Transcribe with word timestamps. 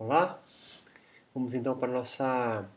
Olá, 0.00 0.38
vamos 1.34 1.54
então 1.54 1.76
para 1.76 1.88
a 1.88 1.92
nossa, 1.92 2.68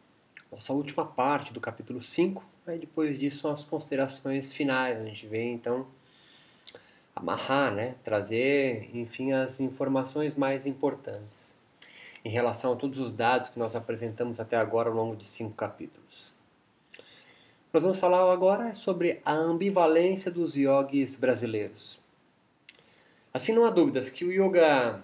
nossa 0.51 0.73
última 0.73 1.05
parte 1.05 1.53
do 1.53 1.61
capítulo 1.61 2.01
5. 2.01 2.43
Aí 2.65 2.79
depois 2.79 3.19
disso 3.19 3.41
são 3.41 3.51
as 3.51 3.63
considerações 3.63 4.51
finais. 4.51 4.99
A 4.99 5.05
gente 5.05 5.27
vem 5.27 5.53
então 5.53 5.85
amarrar, 7.15 7.75
né? 7.75 7.93
trazer, 8.03 8.89
enfim, 8.97 9.33
as 9.33 9.59
informações 9.59 10.33
mais 10.33 10.65
importantes 10.65 11.55
em 12.25 12.29
relação 12.29 12.73
a 12.73 12.75
todos 12.75 12.97
os 12.97 13.11
dados 13.11 13.49
que 13.49 13.59
nós 13.59 13.75
apresentamos 13.75 14.39
até 14.39 14.57
agora 14.57 14.89
ao 14.89 14.95
longo 14.95 15.15
de 15.15 15.25
cinco 15.25 15.53
capítulos. 15.53 16.33
Nós 17.71 17.83
vamos 17.83 17.99
falar 17.99 18.33
agora 18.33 18.73
sobre 18.73 19.21
a 19.23 19.31
ambivalência 19.31 20.31
dos 20.31 20.55
yogis 20.55 21.15
brasileiros. 21.15 21.99
Assim, 23.31 23.53
não 23.53 23.63
há 23.63 23.69
dúvidas 23.69 24.09
que 24.09 24.25
o 24.25 24.31
yoga 24.31 24.99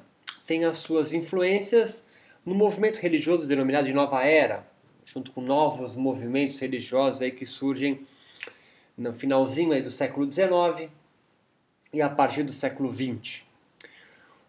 tem 0.47 0.65
as 0.65 0.77
suas 0.77 1.13
influências 1.13 2.06
no 2.47 2.55
movimento 2.55 2.95
religioso 2.95 3.45
denominado 3.45 3.87
de 3.87 3.93
Nova 3.93 4.23
Era, 4.23 4.65
junto 5.05 5.33
com 5.33 5.41
novos 5.41 5.97
movimentos 5.97 6.57
religiosos 6.57 7.21
aí 7.21 7.29
que 7.29 7.45
surgem 7.45 8.07
no 8.97 9.11
finalzinho 9.11 9.73
aí 9.73 9.81
do 9.81 9.91
século 9.91 10.31
XIX 10.31 10.89
e 11.91 12.01
a 12.01 12.09
partir 12.09 12.43
do 12.43 12.53
século 12.53 12.89
XX. 12.89 13.43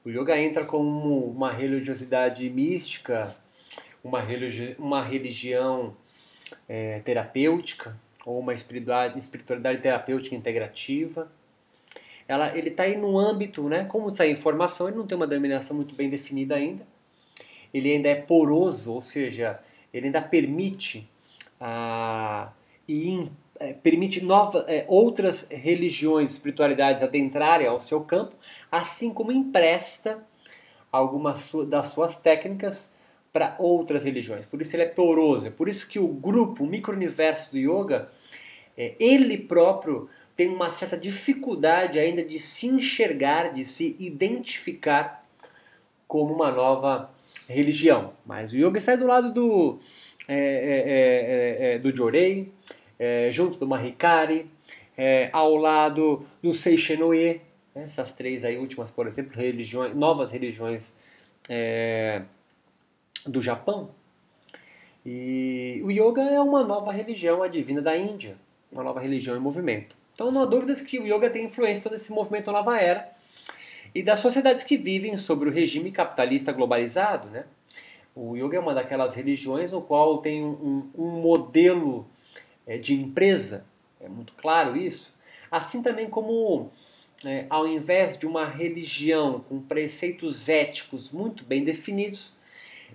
O 0.05 0.11
yoga 0.11 0.41
entra 0.41 0.65
como 0.65 1.25
uma 1.25 1.51
religiosidade 1.51 2.49
mística, 2.49 3.35
uma, 4.03 4.21
religi 4.21 4.77
uma 4.79 5.03
religião 5.03 5.97
é, 6.69 7.01
terapêutica 7.01 7.99
ou 8.25 8.39
uma 8.39 8.55
espiritualidade, 8.55 9.19
espiritualidade 9.19 9.83
terapêutica 9.83 10.37
integrativa. 10.37 11.33
Ela, 12.29 12.57
ele 12.57 12.69
está 12.69 12.85
aí 12.85 12.97
no 12.97 13.19
âmbito, 13.19 13.69
né? 13.69 13.87
Como 13.87 14.09
está 14.11 14.25
em 14.25 14.37
formação, 14.37 14.87
ele 14.87 14.97
não 14.97 15.07
tem 15.07 15.17
uma 15.17 15.27
denominação 15.27 15.77
muito 15.77 15.97
bem 15.97 16.09
definida 16.09 16.55
ainda 16.55 16.87
ele 17.73 17.93
ainda 17.93 18.09
é 18.09 18.15
poroso, 18.15 18.93
ou 18.93 19.03
seja, 19.03 19.61
ele 19.93 20.07
ainda 20.07 20.23
permite 20.23 21.09
ah, 21.61 22.51
e 22.89 23.29
é, 23.59 23.73
permite 23.73 24.25
nova, 24.25 24.65
é, 24.69 24.85
outras 24.89 25.47
religiões, 25.51 26.33
espiritualidades 26.33 27.03
adentrarem 27.03 27.67
ao 27.67 27.81
seu 27.81 28.01
campo, 28.01 28.35
assim 28.71 29.13
como 29.13 29.33
empresta 29.33 30.25
algumas 30.91 31.51
das 31.69 31.89
suas 31.89 32.17
técnicas 32.17 32.91
para 33.33 33.57
outras 33.59 34.05
religiões. 34.05 34.47
Por 34.47 34.63
isso 34.63 34.75
ele 34.75 34.85
é 34.85 34.89
poroso. 34.89 35.49
É 35.49 35.51
por 35.51 35.69
isso 35.69 35.87
que 35.87 35.99
o 35.99 36.09
grupo, 36.09 36.65
o 36.65 36.67
micro-universo 36.67 37.51
do 37.51 37.59
yoga, 37.59 38.11
é, 38.77 38.95
ele 38.99 39.37
próprio 39.37 40.09
tem 40.37 40.49
uma 40.49 40.71
certa 40.71 40.97
dificuldade 40.97 41.99
ainda 41.99 42.23
de 42.23 42.39
se 42.39 42.69
enxergar, 42.69 43.53
de 43.53 43.65
se 43.65 43.97
identificar 43.99 45.25
como 46.07 46.33
uma 46.33 46.51
nova 46.51 47.11
religião. 47.49 48.13
Mas 48.27 48.53
o 48.53 48.57
yoga 48.57 48.79
está 48.79 48.95
do 48.97 49.07
lado 49.07 49.33
do, 49.33 49.79
é, 50.27 50.35
é, 50.37 51.71
é, 51.71 51.75
é 51.75 51.79
do 51.79 51.95
Jorei, 51.95 52.53
é, 52.99 53.31
junto 53.31 53.59
do 53.59 53.67
Mahikari, 53.67 54.47
ao 55.33 55.55
lado 55.57 56.27
do 56.43 56.53
Seishenoe, 56.53 57.41
né, 57.75 57.85
essas 57.85 58.11
três 58.13 58.45
aí 58.45 58.59
últimas, 58.59 58.91
por 58.91 59.07
exemplo, 59.07 59.33
religiões, 59.37 59.95
novas 59.95 60.33
religiões 60.33 60.93
do 63.25 63.41
Japão. 63.41 63.91
E 65.07 65.81
o 65.85 65.91
yoga 65.91 66.23
é 66.23 66.41
uma 66.41 66.65
nova 66.65 66.91
religião 66.91 67.43
adivina 67.43 67.81
da 67.81 67.97
Índia, 67.97 68.37
uma 68.73 68.83
nova 68.83 69.01
religião 69.01 69.37
em 69.37 69.41
movimento. 69.41 69.97
Então 70.13 70.33
não 70.33 70.43
há 70.43 70.47
dúvidas 70.47 70.81
que 70.81 70.99
o 70.99 71.07
yoga 71.07 71.31
tem 71.31 71.45
influência 71.45 71.89
desse 71.89 72.13
movimento 72.13 72.51
nova 72.51 72.79
era 72.81 73.17
e 73.95 74.03
das 74.03 74.21
sociedades 74.21 74.63
que 74.63 74.77
vivem 74.77 75.17
sobre 75.17 75.49
o 75.49 75.53
regime 75.53 75.91
capitalista 75.91 76.53
globalizado. 76.53 77.29
Né? 77.29 77.45
O 78.15 78.37
yoga 78.37 78.57
é 78.57 78.61
uma 78.61 78.75
daquelas 78.75 79.15
religiões 79.15 79.73
no 79.73 79.81
qual 79.81 80.19
tem 80.19 80.45
um, 80.45 80.91
um 80.97 81.21
modelo 81.21 82.07
é, 82.67 82.77
de 82.77 82.95
empresa, 82.95 83.67
é 84.01 84.09
muito 84.09 84.33
claro 84.35 84.77
isso. 84.77 85.13
Assim 85.51 85.83
também 85.83 86.09
como, 86.09 86.71
é, 87.25 87.47
ao 87.49 87.67
invés 87.67 88.19
de 88.19 88.27
uma 88.27 88.45
religião 88.45 89.41
com 89.49 89.61
preceitos 89.61 90.49
éticos 90.49 91.11
muito 91.11 91.45
bem 91.45 91.65
definidos, 91.65 92.33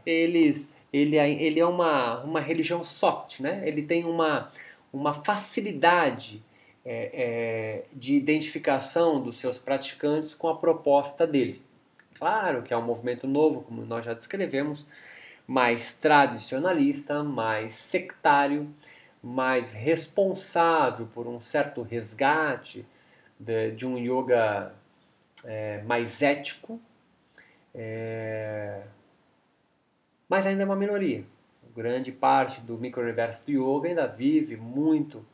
eles, 0.05 0.73
ele, 0.91 1.17
é, 1.17 1.29
ele 1.29 1.59
é 1.59 1.65
uma, 1.65 2.21
uma 2.23 2.39
religião 2.39 2.83
soft, 2.83 3.39
né? 3.39 3.63
ele 3.65 3.81
tem 3.81 4.05
uma, 4.05 4.51
uma 4.91 5.13
facilidade 5.13 6.43
é, 6.85 7.09
é, 7.13 7.85
de 7.93 8.15
identificação 8.15 9.21
dos 9.21 9.37
seus 9.37 9.57
praticantes 9.57 10.33
com 10.35 10.49
a 10.49 10.57
proposta 10.57 11.25
dele. 11.25 11.61
Claro 12.15 12.63
que 12.63 12.73
é 12.73 12.77
um 12.77 12.81
movimento 12.81 13.27
novo, 13.27 13.61
como 13.61 13.85
nós 13.85 14.05
já 14.05 14.13
descrevemos, 14.13 14.85
mais 15.47 15.93
tradicionalista, 15.93 17.23
mais 17.23 17.73
sectário, 17.75 18.69
mais 19.21 19.73
responsável 19.73 21.07
por 21.13 21.27
um 21.27 21.39
certo 21.39 21.81
resgate 21.81 22.85
de, 23.39 23.71
de 23.71 23.85
um 23.85 23.97
yoga 23.97 24.73
é, 25.43 25.81
mais 25.83 26.21
ético, 26.21 26.79
é, 27.73 28.83
mas 30.27 30.45
ainda 30.45 30.63
é 30.63 30.65
uma 30.65 30.75
minoria. 30.75 31.23
Grande 31.75 32.11
parte 32.11 32.61
do 32.61 32.77
micro-universo 32.77 33.43
do 33.45 33.51
yoga 33.51 33.89
ainda 33.89 34.05
vive 34.05 34.55
muito 34.55 35.25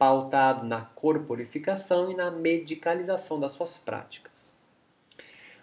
pautado 0.00 0.66
na 0.66 0.80
corporificação 0.80 2.10
e 2.10 2.14
na 2.16 2.30
medicalização 2.30 3.38
das 3.38 3.52
suas 3.52 3.76
práticas. 3.76 4.50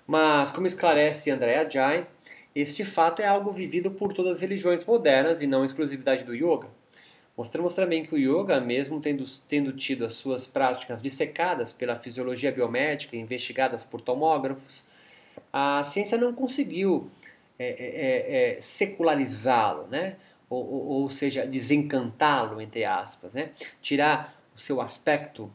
Mas, 0.06 0.52
como 0.52 0.68
esclarece 0.68 1.32
Andrea 1.32 1.68
Jai, 1.68 2.06
este 2.54 2.86
fato 2.86 3.20
é 3.20 3.26
algo 3.26 3.52
vivido 3.52 3.90
por 3.90 4.14
todas 4.14 4.34
as 4.34 4.42
religiões 4.42 4.86
modernas 4.86 5.42
e 5.42 5.48
não 5.48 5.66
exclusividade 5.66 6.24
do 6.24 6.36
yoga. 6.36 6.68
Mostramos 7.36 7.74
também 7.74 8.06
que 8.06 8.14
o 8.14 8.18
yoga, 8.18 8.62
mesmo 8.62 9.02
tendo, 9.02 9.26
tendo 9.50 9.74
tido 9.74 10.06
as 10.06 10.14
suas 10.14 10.46
práticas 10.46 11.02
dissecadas 11.02 11.72
pela 11.72 11.98
fisiologia 11.98 12.52
biomédica 12.52 13.16
e 13.16 13.20
investigadas 13.20 13.84
por 13.84 14.02
tomógrafos, 14.02 14.84
a 15.52 15.82
ciência 15.82 16.16
não 16.16 16.32
conseguiu 16.32 17.10
é, 17.58 17.70
é, 17.70 17.76
é, 17.80 18.58
é 18.58 18.62
secularizá-lo, 18.62 19.88
né? 19.88 20.16
Ou, 20.50 20.66
ou, 20.66 20.88
ou 21.02 21.10
seja, 21.10 21.46
desencantá-lo, 21.46 22.62
entre 22.62 22.86
aspas, 22.86 23.34
né? 23.34 23.52
tirar 23.82 24.36
o 24.56 24.60
seu 24.60 24.82
aspecto 24.82 25.52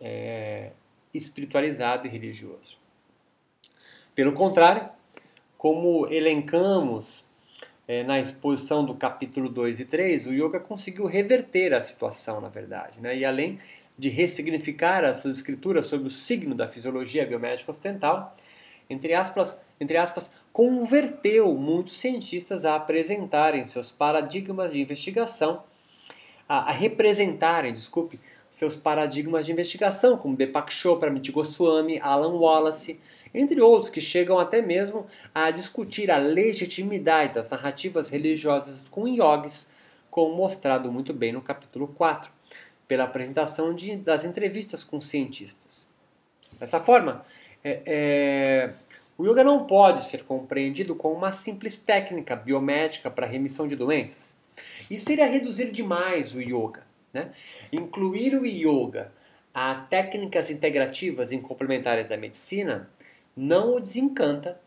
é, 0.00 0.70
espiritualizado 1.12 2.06
e 2.06 2.10
religioso. 2.10 2.76
Pelo 4.14 4.32
contrário, 4.32 4.88
como 5.56 6.06
elencamos 6.08 7.24
é, 7.86 8.02
na 8.02 8.18
exposição 8.18 8.84
do 8.84 8.94
capítulo 8.94 9.48
2 9.48 9.80
e 9.80 9.84
3, 9.84 10.26
o 10.26 10.32
yoga 10.32 10.58
conseguiu 10.60 11.06
reverter 11.06 11.74
a 11.74 11.82
situação, 11.82 12.40
na 12.40 12.48
verdade, 12.48 13.00
né? 13.00 13.16
e 13.16 13.24
além 13.24 13.58
de 13.98 14.08
ressignificar 14.08 15.04
as 15.04 15.20
suas 15.20 15.36
escrituras 15.36 15.86
sobre 15.86 16.08
o 16.08 16.10
signo 16.10 16.54
da 16.54 16.66
fisiologia 16.66 17.26
biomédica 17.26 17.70
ocidental, 17.70 18.34
entre 18.88 19.14
aspas, 19.14 19.58
entre 19.80 19.96
aspas, 19.96 20.32
converteu 20.52 21.54
muitos 21.54 21.98
cientistas 21.98 22.64
a 22.64 22.76
apresentarem 22.76 23.64
seus 23.64 23.90
paradigmas 23.90 24.72
de 24.72 24.80
investigação, 24.80 25.62
a, 26.48 26.70
a 26.70 26.72
representarem, 26.72 27.72
desculpe, 27.72 28.20
seus 28.50 28.76
paradigmas 28.76 29.46
de 29.46 29.52
investigação, 29.52 30.18
como 30.18 30.36
Deepak 30.36 30.72
Chopra, 30.72 31.08
Amit 31.08 31.32
Goswami, 31.32 31.98
Alan 32.00 32.34
Wallace, 32.34 33.00
entre 33.32 33.62
outros 33.62 33.90
que 33.90 34.00
chegam 34.00 34.38
até 34.38 34.60
mesmo 34.60 35.06
a 35.34 35.50
discutir 35.50 36.10
a 36.10 36.18
legitimidade 36.18 37.32
das 37.34 37.48
narrativas 37.48 38.10
religiosas 38.10 38.84
com 38.90 39.08
yogis, 39.08 39.66
como 40.10 40.36
mostrado 40.36 40.92
muito 40.92 41.14
bem 41.14 41.32
no 41.32 41.40
capítulo 41.40 41.88
4, 41.88 42.30
pela 42.86 43.04
apresentação 43.04 43.74
de, 43.74 43.96
das 43.96 44.22
entrevistas 44.22 44.84
com 44.84 45.00
cientistas. 45.00 45.86
Dessa 46.60 46.78
forma, 46.78 47.24
é, 47.64 47.82
é, 47.86 48.74
o 49.22 49.30
yoga 49.30 49.44
não 49.44 49.68
pode 49.68 50.04
ser 50.06 50.24
compreendido 50.24 50.96
como 50.96 51.14
uma 51.14 51.30
simples 51.30 51.78
técnica 51.78 52.34
biomédica 52.34 53.08
para 53.08 53.24
remissão 53.24 53.68
de 53.68 53.76
doenças. 53.76 54.36
Isso 54.90 55.12
iria 55.12 55.30
reduzir 55.30 55.70
demais 55.70 56.34
o 56.34 56.40
yoga. 56.40 56.84
Né? 57.12 57.30
Incluir 57.72 58.34
o 58.34 58.44
yoga 58.44 59.12
a 59.54 59.76
técnicas 59.76 60.50
integrativas 60.50 61.30
e 61.30 61.38
complementares 61.38 62.08
da 62.08 62.16
medicina 62.16 62.90
não 63.36 63.76
o 63.76 63.80
desencanta 63.80 64.60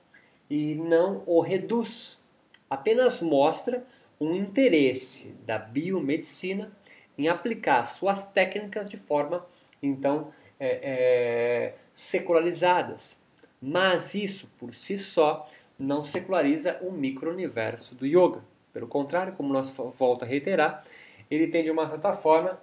e 0.49 0.73
não 0.73 1.21
o 1.25 1.41
reduz. 1.41 2.17
Apenas 2.69 3.21
mostra 3.21 3.85
um 4.21 4.33
interesse 4.33 5.35
da 5.45 5.57
biomedicina 5.57 6.71
em 7.17 7.27
aplicar 7.27 7.83
suas 7.87 8.25
técnicas 8.31 8.89
de 8.89 8.95
forma, 8.95 9.45
então, 9.83 10.31
é, 10.57 10.79
é, 10.81 11.75
secularizadas 11.93 13.24
mas 13.61 14.13
isso 14.15 14.49
por 14.57 14.73
si 14.73 14.97
só 14.97 15.49
não 15.77 16.05
seculariza 16.05 16.79
o 16.81 16.91
micro-universo 16.91 17.95
do 17.95 18.05
yoga. 18.05 18.41
Pelo 18.73 18.87
contrário, 18.87 19.33
como 19.33 19.53
nós 19.53 19.71
volta 19.97 20.25
a 20.25 20.27
reiterar, 20.27 20.83
ele 21.29 21.47
tem 21.47 21.63
de 21.63 21.71
uma 21.71 21.89
certa 21.89 22.13
forma 22.13 22.59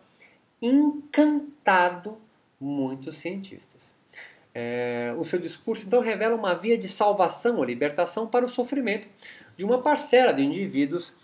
encantado 0.60 2.18
muitos 2.60 3.18
cientistas. 3.18 3.94
É, 4.54 5.14
o 5.18 5.24
seu 5.24 5.38
discurso 5.38 5.86
então 5.86 6.00
revela 6.00 6.36
uma 6.36 6.54
via 6.54 6.76
de 6.76 6.86
salvação 6.88 7.56
ou 7.56 7.64
libertação 7.64 8.26
para 8.26 8.44
o 8.44 8.48
sofrimento 8.48 9.08
de 9.56 9.64
uma 9.64 9.80
parcela 9.80 10.32
de 10.32 10.42
indivíduos 10.42 11.14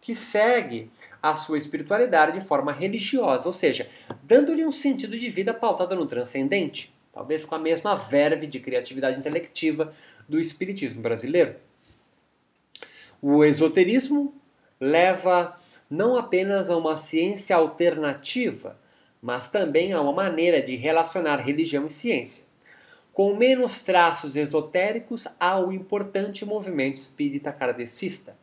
que 0.00 0.14
segue 0.14 0.88
a 1.20 1.34
sua 1.34 1.58
espiritualidade 1.58 2.38
de 2.38 2.44
forma 2.44 2.70
religiosa, 2.72 3.48
ou 3.48 3.52
seja, 3.52 3.88
dando-lhe 4.22 4.64
um 4.64 4.70
sentido 4.70 5.18
de 5.18 5.28
vida 5.28 5.52
pautado 5.52 5.96
no 5.96 6.06
transcendente, 6.06 6.94
talvez 7.16 7.46
com 7.46 7.54
a 7.54 7.58
mesma 7.58 7.94
verve 7.94 8.46
de 8.46 8.60
criatividade 8.60 9.18
intelectiva 9.18 9.94
do 10.28 10.38
espiritismo 10.38 11.00
brasileiro. 11.00 11.56
O 13.22 13.42
esoterismo 13.42 14.34
leva 14.78 15.58
não 15.88 16.18
apenas 16.18 16.68
a 16.68 16.76
uma 16.76 16.98
ciência 16.98 17.56
alternativa, 17.56 18.78
mas 19.22 19.48
também 19.48 19.94
a 19.94 20.00
uma 20.02 20.12
maneira 20.12 20.60
de 20.60 20.76
relacionar 20.76 21.36
religião 21.36 21.86
e 21.86 21.90
ciência. 21.90 22.44
Com 23.14 23.34
menos 23.34 23.80
traços 23.80 24.36
esotéricos, 24.36 25.26
há 25.40 25.58
o 25.58 25.72
importante 25.72 26.44
movimento 26.44 26.96
espírita 26.96 27.50
kardecista. 27.50 28.36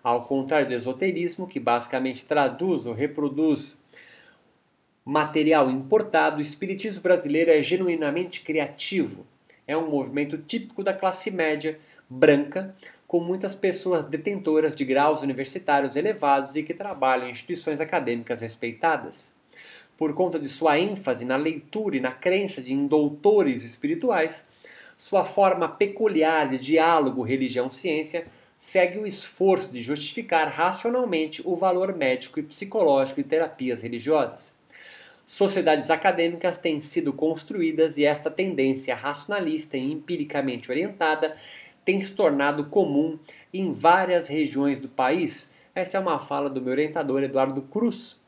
Ao 0.00 0.24
contrário 0.24 0.68
do 0.68 0.74
esoterismo, 0.74 1.48
que 1.48 1.58
basicamente 1.58 2.24
traduz 2.24 2.86
ou 2.86 2.94
reproduz 2.94 3.76
material 5.04 5.70
importado, 5.70 6.38
o 6.38 6.40
espiritismo 6.40 7.02
brasileiro 7.02 7.50
é 7.50 7.60
genuinamente 7.62 8.40
criativo. 8.40 9.26
É 9.66 9.76
um 9.76 9.90
movimento 9.90 10.38
típico 10.38 10.82
da 10.82 10.92
classe 10.92 11.30
média 11.30 11.78
branca, 12.08 12.74
com 13.06 13.20
muitas 13.20 13.54
pessoas 13.54 14.04
detentoras 14.06 14.74
de 14.74 14.84
graus 14.84 15.22
universitários 15.22 15.96
elevados 15.96 16.56
e 16.56 16.62
que 16.62 16.72
trabalham 16.72 17.26
em 17.26 17.30
instituições 17.30 17.80
acadêmicas 17.80 18.40
respeitadas. 18.40 19.34
Por 19.98 20.14
conta 20.14 20.38
de 20.38 20.48
sua 20.48 20.78
ênfase 20.78 21.24
na 21.24 21.36
leitura 21.36 21.96
e 21.96 22.00
na 22.00 22.12
crença 22.12 22.62
de 22.62 22.74
doutores 22.86 23.62
espirituais, 23.62 24.46
sua 24.96 25.24
forma 25.24 25.68
peculiar 25.68 26.48
de 26.48 26.58
diálogo 26.58 27.22
religião-ciência 27.22 28.24
segue 28.56 28.98
o 28.98 29.06
esforço 29.06 29.72
de 29.72 29.82
justificar 29.82 30.48
racionalmente 30.48 31.42
o 31.44 31.56
valor 31.56 31.94
médico 31.96 32.38
e 32.38 32.42
psicológico 32.42 33.20
de 33.22 33.28
terapias 33.28 33.82
religiosas. 33.82 34.54
Sociedades 35.26 35.90
acadêmicas 35.90 36.58
têm 36.58 36.80
sido 36.80 37.12
construídas 37.12 37.96
e 37.96 38.04
esta 38.04 38.30
tendência 38.30 38.94
racionalista 38.94 39.76
e 39.76 39.92
empiricamente 39.92 40.70
orientada 40.70 41.36
tem 41.84 42.00
se 42.00 42.12
tornado 42.12 42.66
comum 42.66 43.18
em 43.52 43.72
várias 43.72 44.28
regiões 44.28 44.78
do 44.78 44.88
país. 44.88 45.52
Essa 45.74 45.96
é 45.96 46.00
uma 46.00 46.18
fala 46.18 46.50
do 46.50 46.60
meu 46.60 46.72
orientador 46.72 47.22
Eduardo 47.22 47.62
Cruz, 47.62 48.20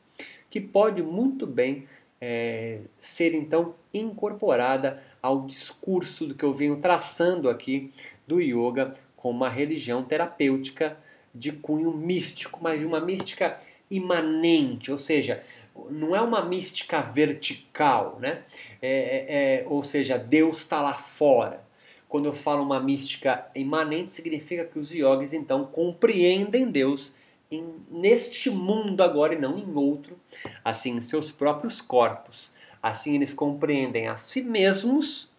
que 0.49 0.59
pode 0.59 1.01
muito 1.03 1.45
bem 1.45 1.87
é, 2.19 2.79
ser 2.97 3.33
então 3.35 3.75
incorporada 3.93 5.01
ao 5.21 5.45
discurso 5.45 6.25
do 6.25 6.35
que 6.35 6.43
eu 6.43 6.53
venho 6.53 6.77
traçando 6.77 7.49
aqui 7.49 7.91
do 8.27 8.41
yoga 8.41 8.93
como 9.15 9.37
uma 9.37 9.49
religião 9.49 10.03
terapêutica 10.03 10.97
de 11.33 11.51
cunho 11.51 11.91
místico, 11.91 12.59
mas 12.61 12.79
de 12.79 12.85
uma 12.85 12.99
mística 12.99 13.59
imanente, 13.89 14.91
ou 14.91 14.97
seja, 14.97 15.43
não 15.89 16.15
é 16.15 16.21
uma 16.21 16.43
mística 16.43 17.01
vertical, 17.01 18.17
né? 18.19 18.43
É, 18.81 18.89
é, 18.89 19.63
é 19.63 19.65
ou 19.67 19.83
seja, 19.83 20.17
Deus 20.17 20.59
está 20.59 20.81
lá 20.81 20.97
fora. 20.97 21.63
Quando 22.07 22.25
eu 22.25 22.33
falo 22.33 22.63
uma 22.63 22.79
mística 22.79 23.45
imanente, 23.53 24.11
significa 24.11 24.63
que 24.63 24.79
os 24.79 24.91
yogis 24.91 25.33
então 25.33 25.65
compreendem 25.65 26.69
Deus 26.69 27.13
em, 27.51 27.75
neste 27.89 28.49
mundo 28.49 29.01
agora 29.01 29.33
e 29.33 29.39
não 29.39 29.57
em 29.57 29.73
outro, 29.75 30.17
assim 30.63 30.95
em 30.95 31.01
seus 31.01 31.31
próprios 31.31 31.81
corpos. 31.81 32.51
Assim 32.81 33.15
eles 33.15 33.33
compreendem 33.33 34.07
a 34.07 34.15
si 34.15 34.41
mesmos, 34.41 35.29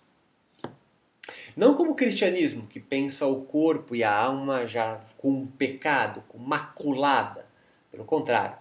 não 1.57 1.75
como 1.75 1.93
o 1.93 1.95
cristianismo, 1.95 2.67
que 2.67 2.81
pensa 2.81 3.27
o 3.27 3.45
corpo 3.45 3.95
e 3.95 4.05
a 4.05 4.15
alma 4.15 4.67
já 4.67 5.01
com 5.17 5.47
pecado, 5.47 6.23
com 6.29 6.39
maculada. 6.39 7.47
Pelo 7.91 8.05
contrário, 8.05 8.57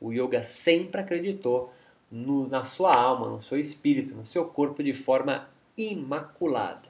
o 0.00 0.12
yoga 0.12 0.42
sempre 0.42 1.00
acreditou 1.00 1.72
no, 2.10 2.48
na 2.48 2.64
sua 2.64 2.94
alma, 2.94 3.28
no 3.28 3.42
seu 3.42 3.58
espírito, 3.58 4.14
no 4.14 4.24
seu 4.24 4.44
corpo 4.44 4.82
de 4.82 4.92
forma 4.92 5.48
imaculada. 5.76 6.88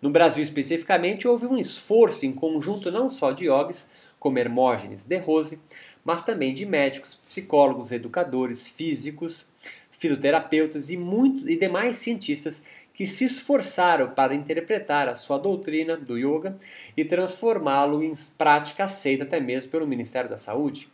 No 0.00 0.10
Brasil 0.10 0.42
especificamente, 0.42 1.28
houve 1.28 1.46
um 1.46 1.56
esforço 1.56 2.26
em 2.26 2.32
conjunto 2.32 2.90
não 2.90 3.08
só 3.10 3.30
de 3.30 3.46
yogis, 3.46 3.88
como 4.18 4.38
Hermógenes 4.38 5.04
de 5.04 5.16
Rose, 5.18 5.58
mas 6.04 6.24
também 6.24 6.54
de 6.54 6.66
médicos, 6.66 7.16
psicólogos, 7.24 7.92
educadores, 7.92 8.66
físicos, 8.66 9.46
fisioterapeutas 9.90 10.90
e, 10.90 10.96
muitos, 10.96 11.48
e 11.48 11.56
demais 11.56 11.98
cientistas 11.98 12.64
que 12.92 13.06
se 13.06 13.24
esforçaram 13.24 14.10
para 14.10 14.34
interpretar 14.34 15.08
a 15.08 15.14
sua 15.14 15.38
doutrina 15.38 15.96
do 15.96 16.18
yoga 16.18 16.56
e 16.96 17.04
transformá-lo 17.04 18.02
em 18.02 18.12
prática 18.36 18.84
aceita 18.84 19.24
até 19.24 19.40
mesmo 19.40 19.70
pelo 19.70 19.86
Ministério 19.86 20.28
da 20.28 20.36
Saúde. 20.36 20.88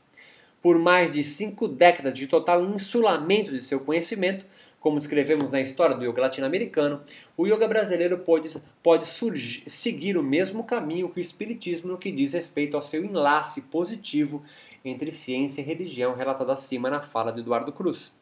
Por 0.63 0.79
mais 0.79 1.13
de 1.13 1.23
cinco 1.23 1.69
décadas 1.69 2.15
de 2.15 2.27
total 2.27 2.65
insulamento 2.65 3.53
de 3.53 3.63
seu 3.63 3.81
conhecimento, 3.81 4.45
como 4.81 4.99
escrevemos 4.99 5.53
na 5.53 5.61
história 5.61 5.97
do 5.97 6.05
yoga 6.05 6.23
latino-americano, 6.23 7.01
o 7.37 7.47
yoga 7.47 7.67
brasileiro 7.67 8.19
pode, 8.19 8.57
pode 8.83 9.07
surgir, 9.07 9.69
seguir 9.69 10.17
o 10.17 10.23
mesmo 10.23 10.65
caminho 10.65 11.09
que 11.09 11.19
o 11.19 11.21
espiritismo 11.21 11.91
no 11.91 11.99
que 11.99 12.13
diz 12.13 12.33
respeito 12.33 12.77
ao 12.77 12.83
seu 12.83 13.05
enlace 13.05 13.63
positivo 13.63 14.43
entre 14.85 15.11
ciência 15.11 15.61
e 15.61 15.65
religião 15.65 16.15
relatado 16.15 16.51
acima 16.51 16.89
na 16.89 17.03
fala 17.03 17.33
de 17.33 17.41
Eduardo 17.41 17.73
Cruz. 17.73 18.13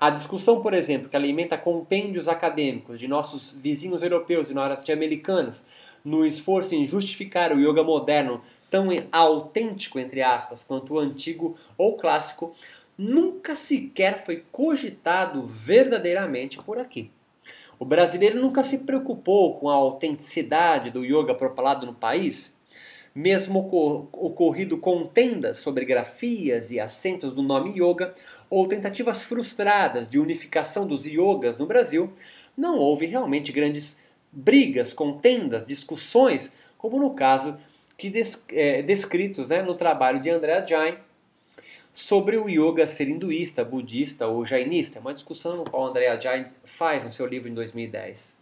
A 0.00 0.10
discussão, 0.10 0.60
por 0.60 0.74
exemplo, 0.74 1.08
que 1.08 1.14
alimenta 1.14 1.56
compêndios 1.56 2.28
acadêmicos 2.28 2.98
de 2.98 3.06
nossos 3.06 3.52
vizinhos 3.52 4.02
europeus 4.02 4.50
e 4.50 4.54
norte-americanos 4.54 5.62
no 6.04 6.26
esforço 6.26 6.74
em 6.74 6.84
justificar 6.84 7.52
o 7.52 7.60
yoga 7.60 7.84
moderno 7.84 8.42
tão 8.74 8.88
autêntico, 9.12 10.00
entre 10.00 10.20
aspas, 10.20 10.64
quanto 10.64 10.94
o 10.94 10.98
antigo 10.98 11.56
ou 11.78 11.96
clássico, 11.96 12.56
nunca 12.98 13.54
sequer 13.54 14.24
foi 14.24 14.42
cogitado 14.50 15.46
verdadeiramente 15.46 16.60
por 16.60 16.76
aqui. 16.76 17.08
O 17.78 17.84
brasileiro 17.84 18.40
nunca 18.40 18.64
se 18.64 18.78
preocupou 18.78 19.60
com 19.60 19.70
a 19.70 19.74
autenticidade 19.74 20.90
do 20.90 21.04
yoga 21.04 21.36
propalado 21.36 21.86
no 21.86 21.94
país, 21.94 22.58
mesmo 23.14 23.60
ocorrido 24.10 24.76
contendas 24.78 25.58
sobre 25.58 25.84
grafias 25.84 26.72
e 26.72 26.80
acentos 26.80 27.32
do 27.32 27.42
nome 27.42 27.78
yoga 27.80 28.12
ou 28.50 28.66
tentativas 28.66 29.22
frustradas 29.22 30.08
de 30.08 30.18
unificação 30.18 30.84
dos 30.84 31.06
yogas 31.06 31.58
no 31.58 31.66
Brasil, 31.66 32.12
não 32.56 32.80
houve 32.80 33.06
realmente 33.06 33.52
grandes 33.52 34.00
brigas, 34.32 34.92
contendas, 34.92 35.64
discussões, 35.64 36.52
como 36.76 36.98
no 36.98 37.14
caso 37.14 37.56
que 37.96 38.12
é, 38.50 38.82
descritos 38.82 39.48
né, 39.48 39.62
no 39.62 39.74
trabalho 39.74 40.20
de 40.20 40.30
Andrea 40.30 40.66
Jain 40.66 40.96
sobre 41.92 42.36
o 42.36 42.48
yoga 42.48 42.86
ser 42.86 43.08
hinduísta, 43.08 43.64
budista 43.64 44.26
ou 44.26 44.44
jainista. 44.44 44.98
É 44.98 45.00
uma 45.00 45.14
discussão 45.14 45.56
no 45.56 45.64
qual 45.64 45.86
Andrea 45.86 46.20
Jain 46.20 46.46
faz 46.64 47.04
no 47.04 47.12
seu 47.12 47.24
livro 47.24 47.48
em 47.48 47.54
2010. 47.54 48.36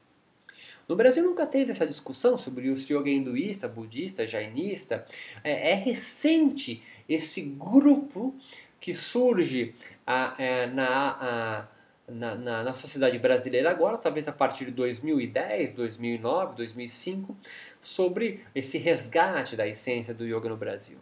No 0.89 0.97
Brasil 0.97 1.23
nunca 1.23 1.47
teve 1.47 1.71
essa 1.71 1.87
discussão 1.87 2.37
sobre 2.37 2.69
o 2.71 2.75
yoga 2.75 3.11
hinduísta, 3.11 3.69
budista, 3.69 4.27
jainista. 4.27 5.07
É, 5.45 5.73
é 5.73 5.75
recente 5.75 6.83
esse 7.09 7.43
grupo 7.43 8.35
que 8.81 8.93
surge 8.95 9.75
a, 10.07 10.35
é, 10.39 10.67
na, 10.67 10.89
a, 10.89 11.65
na, 12.09 12.35
na, 12.35 12.63
na, 12.65 12.75
sociedade 12.75 13.19
brasileira 13.19 13.71
agora, 13.71 13.97
talvez 13.97 14.27
a 14.27 14.33
partir 14.33 14.67
de 14.67 14.73
2010, 14.73 15.73
2009, 15.73 16.57
2005, 16.57 17.37
sobre 17.83 18.41
esse 18.55 18.79
resgate 18.79 19.57
da 19.57 19.67
essência 19.67 20.15
do 20.15 20.25
yoga 20.25 20.49
no 20.49 20.57
Brasil. 20.57 20.99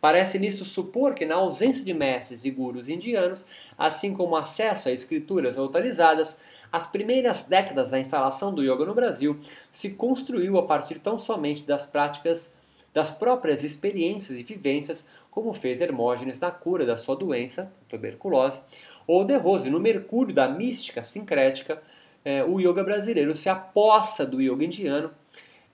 Parece 0.00 0.36
nisto 0.36 0.64
supor 0.64 1.14
que, 1.14 1.24
na 1.24 1.36
ausência 1.36 1.84
de 1.84 1.94
mestres 1.94 2.44
e 2.44 2.50
gurus 2.50 2.88
indianos, 2.88 3.46
assim 3.78 4.12
como 4.12 4.34
acesso 4.34 4.88
a 4.88 4.92
escrituras 4.92 5.56
autorizadas, 5.56 6.36
as 6.72 6.88
primeiras 6.88 7.44
décadas 7.44 7.92
da 7.92 8.00
instalação 8.00 8.52
do 8.52 8.64
yoga 8.64 8.84
no 8.84 8.94
Brasil 8.94 9.38
se 9.70 9.90
construiu 9.90 10.58
a 10.58 10.66
partir 10.66 10.98
tão 10.98 11.20
somente 11.20 11.62
das 11.62 11.86
práticas, 11.86 12.52
das 12.92 13.12
próprias 13.12 13.62
experiências 13.62 14.36
e 14.36 14.42
vivências, 14.42 15.08
como 15.30 15.54
fez 15.54 15.80
Hermógenes 15.80 16.40
na 16.40 16.50
cura 16.50 16.84
da 16.84 16.96
sua 16.96 17.14
doença, 17.14 17.72
tuberculose, 17.88 18.60
ou 19.06 19.24
De 19.24 19.36
Rose 19.36 19.70
no 19.70 19.78
mercúrio 19.78 20.34
da 20.34 20.48
mística 20.48 21.04
sincrética, 21.04 21.80
eh, 22.24 22.42
o 22.42 22.58
yoga 22.58 22.82
brasileiro 22.82 23.36
se 23.36 23.48
apossa 23.48 24.26
do 24.26 24.40
yoga 24.40 24.64
indiano 24.64 25.10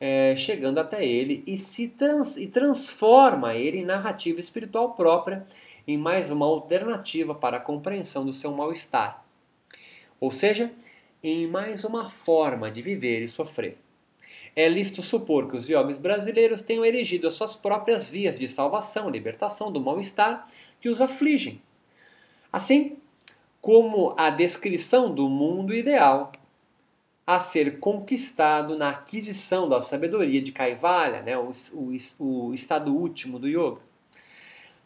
é, 0.01 0.35
chegando 0.35 0.79
até 0.79 1.05
ele 1.05 1.45
e 1.47 1.59
se 1.59 1.89
trans, 1.89 2.39
e 2.39 2.47
transforma 2.47 3.55
ele 3.55 3.79
em 3.79 3.85
narrativa 3.85 4.41
espiritual 4.41 4.95
própria, 4.95 5.47
em 5.87 5.99
mais 5.99 6.31
uma 6.31 6.47
alternativa 6.47 7.35
para 7.35 7.59
a 7.59 7.61
compreensão 7.61 8.25
do 8.25 8.33
seu 8.33 8.51
mal-estar. 8.51 9.23
Ou 10.19 10.31
seja, 10.31 10.73
em 11.23 11.47
mais 11.47 11.85
uma 11.85 12.09
forma 12.09 12.71
de 12.71 12.81
viver 12.81 13.23
e 13.23 13.29
sofrer. 13.29 13.77
É 14.57 14.69
lícito 14.69 15.03
supor 15.03 15.49
que 15.49 15.57
os 15.57 15.69
yogis 15.69 15.99
brasileiros 15.99 16.63
tenham 16.63 16.85
erigido 16.85 17.29
as 17.29 17.35
suas 17.35 17.55
próprias 17.55 18.09
vias 18.09 18.39
de 18.39 18.49
salvação, 18.49 19.09
libertação 19.09 19.71
do 19.71 19.81
mal-estar 19.81 20.49
que 20.81 20.89
os 20.89 21.01
afligem. 21.01 21.61
Assim 22.53 22.97
como 23.61 24.15
a 24.17 24.31
descrição 24.31 25.15
do 25.15 25.29
mundo 25.29 25.75
ideal 25.75 26.33
a 27.31 27.39
ser 27.39 27.79
conquistado 27.79 28.77
na 28.77 28.89
aquisição 28.89 29.69
da 29.69 29.81
sabedoria 29.81 30.43
de 30.43 30.51
Kaivalya, 30.51 31.23
né, 31.23 31.39
o, 31.39 31.53
o, 31.73 32.49
o 32.49 32.53
estado 32.53 32.93
último 32.93 33.39
do 33.39 33.47
yoga. 33.47 33.81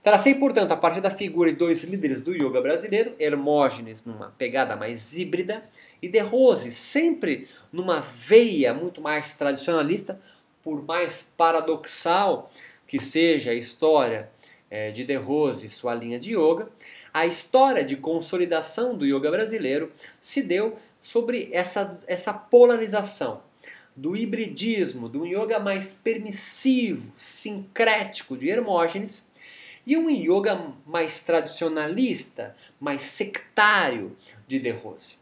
Tracei, 0.03 0.35
portanto, 0.35 0.71
a 0.73 0.77
partir 0.77 1.01
da 1.01 1.09
figura 1.09 1.51
de 1.51 1.57
dois 1.57 1.83
líderes 1.85 2.21
do 2.21 2.35
yoga 2.35 2.61
brasileiro, 2.61 3.15
Hermógenes 3.19 4.05
numa 4.05 4.29
pegada 4.37 4.77
mais 4.77 5.17
híbrida 5.17 5.63
e 6.03 6.07
De 6.07 6.19
Rose 6.19 6.71
sempre 6.71 7.49
numa 7.73 8.01
veia 8.01 8.75
muito 8.75 9.01
mais 9.01 9.35
tradicionalista, 9.35 10.21
por 10.63 10.85
mais 10.85 11.23
paradoxal 11.39 12.51
que 12.87 12.99
seja 12.99 13.53
a 13.53 13.55
história 13.55 14.29
é, 14.71 14.91
de 14.91 15.03
De 15.03 15.17
Rose 15.17 15.65
e 15.65 15.71
sua 15.71 15.95
linha 15.95 16.21
de 16.21 16.35
yoga, 16.35 16.69
a 17.11 17.25
história 17.25 17.83
de 17.83 17.97
consolidação 17.97 18.95
do 18.95 19.07
yoga 19.07 19.31
brasileiro 19.31 19.91
se 20.21 20.43
deu 20.43 20.77
sobre 21.05 21.51
essa, 21.53 22.03
essa 22.07 22.33
polarização 22.33 23.43
do 23.95 24.17
hibridismo, 24.17 25.09
do 25.09 25.25
yoga 25.25 25.61
mais 25.61 25.93
permissivo, 25.93 27.13
sincrético 27.17 28.37
de 28.37 28.49
Hermógenes 28.49 29.25
e 29.87 29.97
um 29.99 30.09
yoga 30.09 30.73
mais 30.87 31.21
tradicionalista, 31.21 32.57
mais 32.81 33.03
sectário 33.03 34.17
de 34.49 34.59
De 34.59 34.71
Rose. 34.71 35.17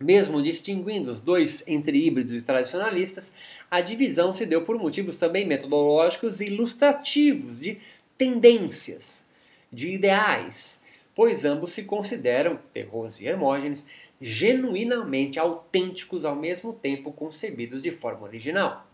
Mesmo 0.00 0.42
distinguindo 0.42 1.12
os 1.12 1.20
dois 1.20 1.62
entre 1.68 2.04
híbridos 2.04 2.42
e 2.42 2.44
tradicionalistas, 2.44 3.32
a 3.70 3.82
divisão 3.82 4.32
se 4.32 4.46
deu 4.46 4.62
por 4.62 4.78
motivos 4.78 5.16
também 5.16 5.46
metodológicos 5.46 6.40
e 6.40 6.46
ilustrativos 6.46 7.60
de 7.60 7.78
tendências, 8.16 9.26
de 9.70 9.90
ideais, 9.90 10.80
pois 11.14 11.46
ambos 11.46 11.72
se 11.72 11.84
consideram, 11.84 12.58
De 12.74 12.82
Rose 12.82 13.24
e 13.24 13.26
Hermógenes, 13.26 13.86
genuinamente 14.20 15.38
autênticos 15.38 16.24
ao 16.24 16.34
mesmo 16.34 16.72
tempo 16.72 17.12
concebidos 17.12 17.82
de 17.82 17.90
forma 17.90 18.22
original. 18.22 18.86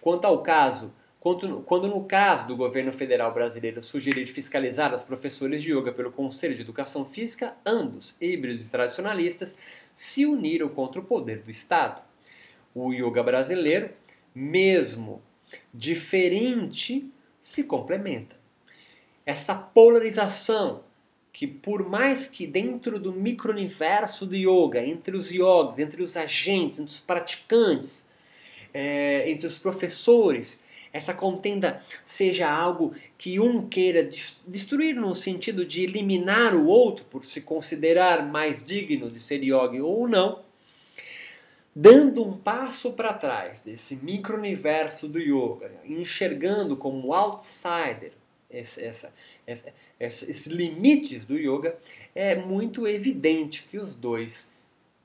Quanto 0.00 0.24
ao 0.24 0.42
caso 0.42 0.92
quando, 1.20 1.86
no 1.86 2.04
caso 2.04 2.48
do 2.48 2.56
governo 2.56 2.90
federal 2.94 3.34
brasileiro 3.34 3.82
sugerir 3.82 4.26
fiscalizar 4.26 4.94
os 4.94 5.02
professores 5.02 5.62
de 5.62 5.70
yoga 5.70 5.92
pelo 5.92 6.10
Conselho 6.10 6.54
de 6.54 6.62
Educação 6.62 7.04
Física, 7.04 7.54
ambos, 7.64 8.16
híbridos 8.18 8.66
e 8.66 8.70
tradicionalistas, 8.70 9.58
se 9.94 10.24
uniram 10.24 10.70
contra 10.70 10.98
o 10.98 11.04
poder 11.04 11.42
do 11.42 11.50
Estado. 11.50 12.00
O 12.74 12.90
yoga 12.90 13.22
brasileiro, 13.22 13.90
mesmo 14.34 15.20
diferente, 15.74 17.12
se 17.38 17.64
complementa. 17.64 18.34
Essa 19.26 19.54
polarização 19.54 20.84
que 21.32 21.46
por 21.46 21.88
mais 21.88 22.26
que 22.26 22.46
dentro 22.46 22.98
do 22.98 23.12
micro-universo 23.12 24.26
do 24.26 24.36
yoga, 24.36 24.84
entre 24.84 25.16
os 25.16 25.30
yogis, 25.30 25.78
entre 25.78 26.02
os 26.02 26.16
agentes, 26.16 26.80
entre 26.80 26.92
os 26.92 27.00
praticantes, 27.00 28.08
é, 28.74 29.30
entre 29.30 29.46
os 29.46 29.58
professores, 29.58 30.62
essa 30.92 31.14
contenda 31.14 31.82
seja 32.04 32.50
algo 32.50 32.94
que 33.16 33.38
um 33.38 33.68
queira 33.68 34.08
destruir 34.46 34.96
no 34.96 35.14
sentido 35.14 35.64
de 35.64 35.84
eliminar 35.84 36.54
o 36.54 36.66
outro 36.66 37.04
por 37.04 37.24
se 37.24 37.40
considerar 37.40 38.26
mais 38.26 38.64
digno 38.64 39.08
de 39.08 39.20
ser 39.20 39.42
yogi 39.42 39.80
ou 39.80 40.08
não, 40.08 40.40
dando 41.74 42.24
um 42.24 42.36
passo 42.36 42.92
para 42.92 43.14
trás 43.14 43.60
desse 43.60 43.94
micro-universo 43.94 45.06
do 45.06 45.20
yoga, 45.20 45.70
enxergando 45.84 46.76
como 46.76 47.14
outsider 47.14 48.12
essa, 48.50 49.12
essa, 49.46 49.72
esses 49.98 50.46
limites 50.46 51.24
do 51.24 51.38
yoga, 51.38 51.76
é 52.14 52.34
muito 52.34 52.86
evidente 52.86 53.64
que 53.70 53.78
os 53.78 53.94
dois 53.94 54.50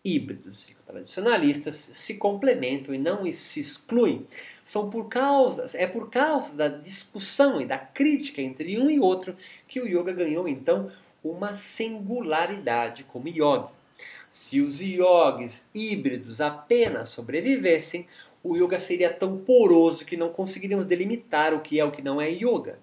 híbridos 0.03 0.71
tradicionalistas 0.85 1.75
se 1.75 2.13
complementam 2.13 2.93
e 2.93 2.97
não 2.97 3.29
se 3.31 3.59
excluem. 3.59 4.27
São 4.63 4.89
por 4.89 5.09
causa, 5.09 5.65
é 5.75 5.87
por 5.87 6.11
causa 6.11 6.53
da 6.53 6.67
discussão 6.67 7.59
e 7.59 7.65
da 7.65 7.77
crítica 7.79 8.39
entre 8.39 8.79
um 8.79 8.89
e 8.89 8.99
outro 8.99 9.35
que 9.67 9.81
o 9.81 9.87
yoga 9.87 10.13
ganhou 10.13 10.47
então 10.47 10.91
uma 11.23 11.55
singularidade 11.55 13.03
como 13.05 13.27
yoga. 13.27 13.69
Se 14.31 14.61
os 14.61 14.79
yogis 14.79 15.67
híbridos 15.73 16.39
apenas 16.39 17.09
sobrevivessem, 17.09 18.05
o 18.43 18.55
yoga 18.55 18.79
seria 18.79 19.11
tão 19.11 19.39
poroso 19.39 20.05
que 20.05 20.15
não 20.15 20.29
conseguiríamos 20.29 20.85
delimitar 20.85 21.51
o 21.53 21.61
que 21.61 21.79
é 21.79 21.85
o 21.85 21.91
que 21.91 22.03
não 22.03 22.21
é 22.21 22.29
yoga. 22.29 22.77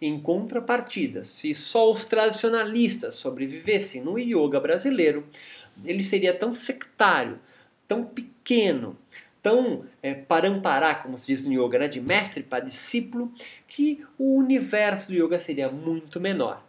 Em 0.00 0.18
contrapartida, 0.18 1.24
se 1.24 1.54
só 1.54 1.90
os 1.92 2.06
tradicionalistas 2.06 3.16
sobrevivessem 3.16 4.00
no 4.00 4.18
yoga 4.18 4.58
brasileiro, 4.58 5.26
ele 5.84 6.02
seria 6.02 6.32
tão 6.32 6.54
sectário, 6.54 7.38
tão 7.86 8.04
pequeno, 8.04 8.96
tão 9.42 9.84
é, 10.02 10.14
parampará, 10.14 10.94
como 10.94 11.18
se 11.18 11.26
diz 11.26 11.46
no 11.46 11.52
yoga, 11.52 11.80
né, 11.80 11.88
de 11.88 12.00
mestre 12.00 12.42
para 12.42 12.64
discípulo, 12.64 13.32
que 13.68 14.04
o 14.18 14.36
universo 14.36 15.08
do 15.08 15.14
yoga 15.14 15.38
seria 15.38 15.68
muito 15.68 16.18
menor. 16.18 16.64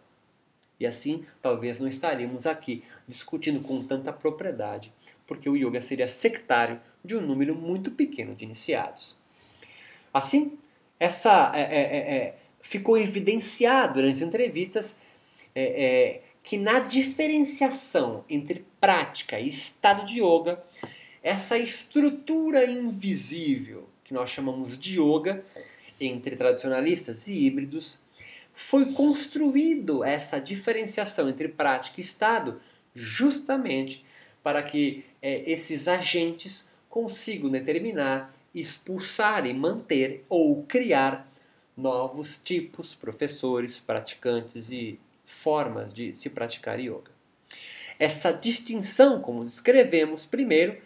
E 0.78 0.86
assim, 0.86 1.24
talvez 1.40 1.78
não 1.78 1.88
estaríamos 1.88 2.46
aqui 2.46 2.82
discutindo 3.06 3.60
com 3.60 3.82
tanta 3.84 4.12
propriedade, 4.12 4.92
porque 5.26 5.48
o 5.48 5.56
yoga 5.56 5.80
seria 5.80 6.08
sectário 6.08 6.80
de 7.04 7.16
um 7.16 7.20
número 7.20 7.54
muito 7.54 7.90
pequeno 7.90 8.34
de 8.34 8.44
iniciados. 8.44 9.16
Assim, 10.12 10.58
essa 10.98 11.52
é, 11.54 11.62
é, 11.62 11.80
é, 11.80 12.16
é 12.16 12.41
ficou 12.62 12.96
evidenciado 12.96 14.00
nas 14.00 14.22
entrevistas 14.22 14.98
é, 15.54 15.84
é, 15.84 16.22
que 16.42 16.56
na 16.56 16.78
diferenciação 16.78 18.24
entre 18.30 18.64
prática 18.80 19.38
e 19.38 19.48
estado 19.48 20.06
de 20.06 20.22
yoga, 20.22 20.62
essa 21.22 21.58
estrutura 21.58 22.64
invisível 22.64 23.88
que 24.02 24.14
nós 24.14 24.30
chamamos 24.30 24.78
de 24.78 24.98
yoga 24.98 25.44
entre 26.00 26.34
tradicionalistas 26.34 27.28
e 27.28 27.34
híbridos, 27.34 28.00
foi 28.54 28.92
construído 28.92 30.04
essa 30.04 30.40
diferenciação 30.40 31.28
entre 31.28 31.48
prática 31.48 32.00
e 32.00 32.04
estado 32.04 32.60
justamente 32.94 34.04
para 34.42 34.62
que 34.62 35.04
é, 35.20 35.50
esses 35.50 35.88
agentes 35.88 36.68
consigam 36.90 37.48
determinar, 37.48 38.34
expulsar 38.54 39.46
e 39.46 39.54
manter 39.54 40.24
ou 40.28 40.62
criar 40.64 41.31
novos 41.76 42.38
tipos, 42.42 42.94
professores, 42.94 43.78
praticantes 43.78 44.70
e 44.70 44.98
formas 45.24 45.92
de 45.92 46.14
se 46.14 46.28
praticar 46.28 46.78
yoga. 46.78 47.10
Essa 47.98 48.32
distinção, 48.32 49.20
como 49.20 49.44
descrevemos 49.44 50.26
primeiro, 50.26 50.76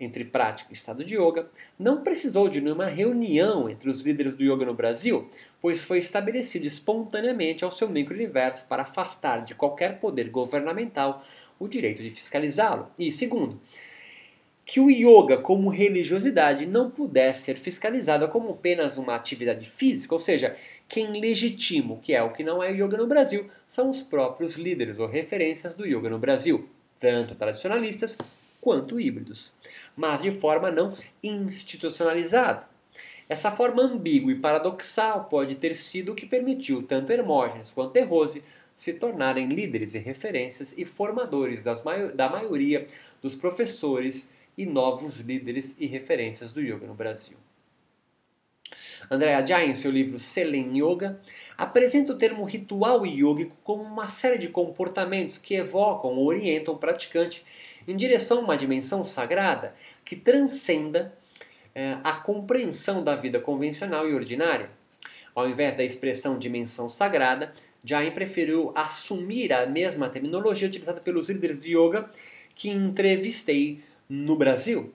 entre 0.00 0.24
prática 0.24 0.70
e 0.70 0.74
estado 0.74 1.04
de 1.04 1.16
yoga, 1.16 1.50
não 1.78 2.02
precisou 2.02 2.48
de 2.48 2.60
nenhuma 2.60 2.86
reunião 2.86 3.68
entre 3.68 3.90
os 3.90 4.00
líderes 4.02 4.36
do 4.36 4.44
yoga 4.44 4.64
no 4.64 4.74
Brasil, 4.74 5.28
pois 5.60 5.80
foi 5.80 5.98
estabelecido 5.98 6.66
espontaneamente 6.66 7.64
ao 7.64 7.72
seu 7.72 7.88
micro-universo 7.88 8.66
para 8.66 8.82
afastar 8.82 9.44
de 9.44 9.54
qualquer 9.54 9.98
poder 9.98 10.30
governamental 10.30 11.24
o 11.58 11.66
direito 11.66 12.02
de 12.02 12.10
fiscalizá-lo. 12.10 12.88
E 12.96 13.10
segundo, 13.10 13.60
que 14.68 14.80
o 14.80 14.90
yoga 14.90 15.38
como 15.38 15.70
religiosidade 15.70 16.66
não 16.66 16.90
pudesse 16.90 17.44
ser 17.44 17.58
fiscalizada 17.58 18.28
como 18.28 18.50
apenas 18.50 18.98
uma 18.98 19.14
atividade 19.14 19.64
física, 19.64 20.14
ou 20.14 20.20
seja, 20.20 20.54
quem 20.86 21.18
legitima 21.18 21.94
o 21.94 21.98
que 21.98 22.12
é 22.12 22.22
o 22.22 22.34
que 22.34 22.44
não 22.44 22.62
é 22.62 22.70
yoga 22.70 22.98
no 22.98 23.06
Brasil 23.06 23.48
são 23.66 23.88
os 23.88 24.02
próprios 24.02 24.56
líderes 24.56 24.98
ou 24.98 25.06
referências 25.06 25.74
do 25.74 25.86
yoga 25.86 26.10
no 26.10 26.18
Brasil, 26.18 26.68
tanto 27.00 27.34
tradicionalistas 27.34 28.18
quanto 28.60 29.00
híbridos, 29.00 29.50
mas 29.96 30.20
de 30.20 30.30
forma 30.30 30.70
não 30.70 30.92
institucionalizada. 31.24 32.68
Essa 33.26 33.50
forma 33.50 33.82
ambígua 33.82 34.32
e 34.32 34.38
paradoxal 34.38 35.24
pode 35.30 35.54
ter 35.54 35.74
sido 35.76 36.12
o 36.12 36.14
que 36.14 36.26
permitiu 36.26 36.82
tanto 36.82 37.10
Hermógenes 37.10 37.70
quanto 37.70 37.94
De 37.94 38.02
Rose 38.02 38.44
se 38.74 38.92
tornarem 38.92 39.48
líderes 39.48 39.94
e 39.94 39.98
referências 39.98 40.76
e 40.76 40.84
formadores 40.84 41.64
da 42.14 42.28
maioria 42.28 42.86
dos 43.22 43.34
professores 43.34 44.28
e 44.58 44.66
novos 44.66 45.20
líderes 45.20 45.76
e 45.78 45.86
referências 45.86 46.52
do 46.52 46.60
yoga 46.60 46.86
no 46.86 46.94
Brasil. 46.94 47.38
Andrea 49.08 49.46
Jai, 49.46 49.70
em 49.70 49.74
seu 49.76 49.90
livro 49.90 50.18
Selen 50.18 50.76
Yoga, 50.76 51.20
apresenta 51.56 52.12
o 52.12 52.18
termo 52.18 52.44
ritual 52.44 53.06
yógico 53.06 53.56
como 53.62 53.84
uma 53.84 54.08
série 54.08 54.36
de 54.36 54.48
comportamentos 54.48 55.38
que 55.38 55.54
evocam 55.54 56.10
ou 56.10 56.26
orientam 56.26 56.74
o 56.74 56.78
praticante 56.78 57.46
em 57.86 57.96
direção 57.96 58.38
a 58.38 58.42
uma 58.42 58.56
dimensão 58.56 59.04
sagrada 59.04 59.74
que 60.04 60.16
transcenda 60.16 61.16
é, 61.74 61.96
a 62.02 62.14
compreensão 62.14 63.02
da 63.02 63.14
vida 63.14 63.40
convencional 63.40 64.08
e 64.08 64.12
ordinária. 64.12 64.70
Ao 65.34 65.48
invés 65.48 65.76
da 65.76 65.84
expressão 65.84 66.36
dimensão 66.36 66.90
sagrada, 66.90 67.52
Jain 67.84 68.10
preferiu 68.10 68.72
assumir 68.74 69.52
a 69.52 69.64
mesma 69.64 70.10
terminologia 70.10 70.66
utilizada 70.66 71.00
pelos 71.00 71.28
líderes 71.28 71.60
de 71.60 71.78
yoga 71.78 72.10
que 72.54 72.68
entrevistei 72.68 73.80
no 74.08 74.36
Brasil. 74.36 74.94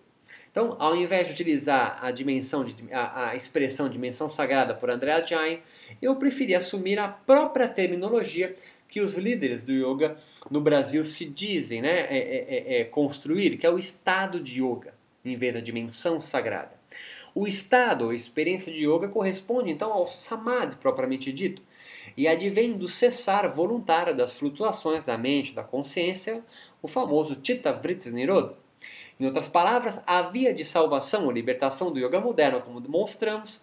Então, 0.51 0.75
ao 0.79 0.96
invés 0.96 1.25
de 1.25 1.34
utilizar 1.34 1.98
a 2.01 2.12
dimensão 2.12 2.63
de, 2.63 2.75
a, 2.93 3.29
a 3.29 3.36
expressão 3.36 3.89
dimensão 3.89 4.29
sagrada 4.29 4.75
por 4.75 4.89
Andrea 4.89 5.25
Jain, 5.25 5.60
eu 6.01 6.15
preferi 6.15 6.53
assumir 6.53 7.00
a 7.00 7.08
própria 7.08 7.67
terminologia 7.67 8.55
que 8.88 9.01
os 9.01 9.15
líderes 9.15 9.63
do 9.63 9.72
yoga 9.72 10.15
no 10.51 10.62
Brasil 10.62 11.03
se 11.03 11.25
dizem 11.25 11.82
né, 11.82 12.01
é, 12.01 12.17
é, 12.17 12.75
é, 12.77 12.82
é 12.82 12.84
construir, 12.84 13.58
que 13.58 13.65
é 13.65 13.70
o 13.72 13.79
estado 13.79 14.39
de 14.39 14.63
yoga. 14.63 14.93
em 15.25 15.36
vez 15.36 15.55
da 15.55 15.60
dimensão 15.60 16.22
sagrada. 16.22 16.74
O 17.34 17.48
estado 17.48 18.05
ou 18.05 18.13
experiência 18.13 18.72
de 18.72 18.86
yoga 18.88 19.08
corresponde 19.08 19.72
então 19.72 19.91
ao 19.91 20.08
samadhi 20.08 20.75
propriamente 20.75 21.32
dito 21.32 21.63
e 22.15 22.27
advém 22.27 22.74
do 22.77 22.88
cessar 22.88 23.51
voluntário 23.51 24.15
das 24.15 24.34
flutuações 24.34 25.08
da 25.08 25.17
mente, 25.17 25.53
da 25.53 25.63
consciência, 25.63 26.43
o 26.79 26.88
famoso 26.88 27.36
Chitta 27.41 27.74
Vritti 27.74 28.12
Nirodha. 28.12 28.62
Em 29.20 29.25
outras 29.25 29.48
palavras, 29.48 30.01
a 30.05 30.22
via 30.24 30.53
de 30.53 30.65
salvação 30.65 31.25
ou 31.25 31.32
libertação 31.32 31.91
do 31.91 32.00
yoga 32.00 32.20
moderno, 32.20 32.62
como 32.62 32.82
demonstramos, 32.82 33.62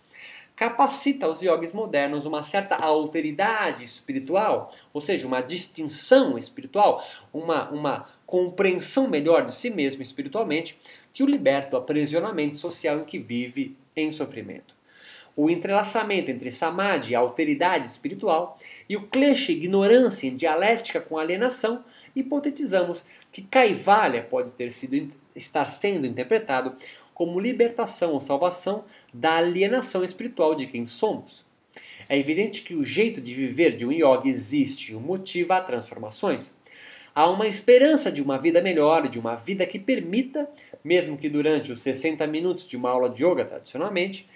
capacita 0.60 1.26
os 1.26 1.40
yogis 1.40 1.72
modernos 1.72 2.26
uma 2.26 2.42
certa 2.42 2.76
alteridade 2.76 3.82
espiritual, 3.82 4.70
ou 4.92 5.00
seja, 5.00 5.26
uma 5.26 5.40
distinção 5.40 6.36
espiritual, 6.36 7.02
uma, 7.32 7.70
uma 7.70 8.04
compreensão 8.26 9.08
melhor 9.08 9.46
de 9.46 9.54
si 9.54 9.70
mesmo 9.70 10.02
espiritualmente, 10.02 10.78
que 11.14 11.22
o 11.22 11.26
liberta 11.26 11.70
do 11.70 11.76
aprisionamento 11.78 12.58
social 12.58 12.98
em 12.98 13.04
que 13.04 13.18
vive 13.18 13.74
em 13.96 14.12
sofrimento. 14.12 14.74
O 15.34 15.48
entrelaçamento 15.48 16.30
entre 16.30 16.50
samadhi, 16.50 17.14
alteridade 17.14 17.86
espiritual, 17.86 18.58
e 18.86 18.96
o 18.96 19.06
klesha, 19.06 19.52
ignorância 19.52 20.26
em 20.26 20.36
dialética 20.36 21.00
com 21.00 21.16
alienação, 21.16 21.82
hipotetizamos 22.14 23.04
que 23.32 23.42
Kaivalya 23.42 24.22
pode 24.22 24.50
ter 24.52 24.72
sido, 24.72 25.12
estar 25.34 25.66
sendo 25.66 26.06
interpretado 26.06 26.74
como 27.14 27.38
libertação 27.38 28.12
ou 28.12 28.20
salvação 28.20 28.84
da 29.12 29.36
alienação 29.36 30.02
espiritual 30.02 30.54
de 30.54 30.66
quem 30.66 30.86
somos. 30.86 31.44
É 32.08 32.18
evidente 32.18 32.62
que 32.62 32.74
o 32.74 32.84
jeito 32.84 33.20
de 33.20 33.34
viver 33.34 33.76
de 33.76 33.86
um 33.86 33.92
yogi 33.92 34.28
existe 34.28 34.92
e 34.92 34.94
o 34.96 35.00
motiva 35.00 35.56
a 35.56 35.60
transformações. 35.60 36.52
Há 37.14 37.28
uma 37.28 37.46
esperança 37.46 38.10
de 38.10 38.22
uma 38.22 38.38
vida 38.38 38.60
melhor, 38.62 39.08
de 39.08 39.18
uma 39.18 39.36
vida 39.36 39.66
que 39.66 39.78
permita, 39.78 40.48
mesmo 40.82 41.18
que 41.18 41.28
durante 41.28 41.72
os 41.72 41.82
60 41.82 42.26
minutos 42.26 42.66
de 42.66 42.76
uma 42.76 42.90
aula 42.90 43.10
de 43.10 43.24
yoga 43.24 43.44
tradicionalmente, 43.44 44.26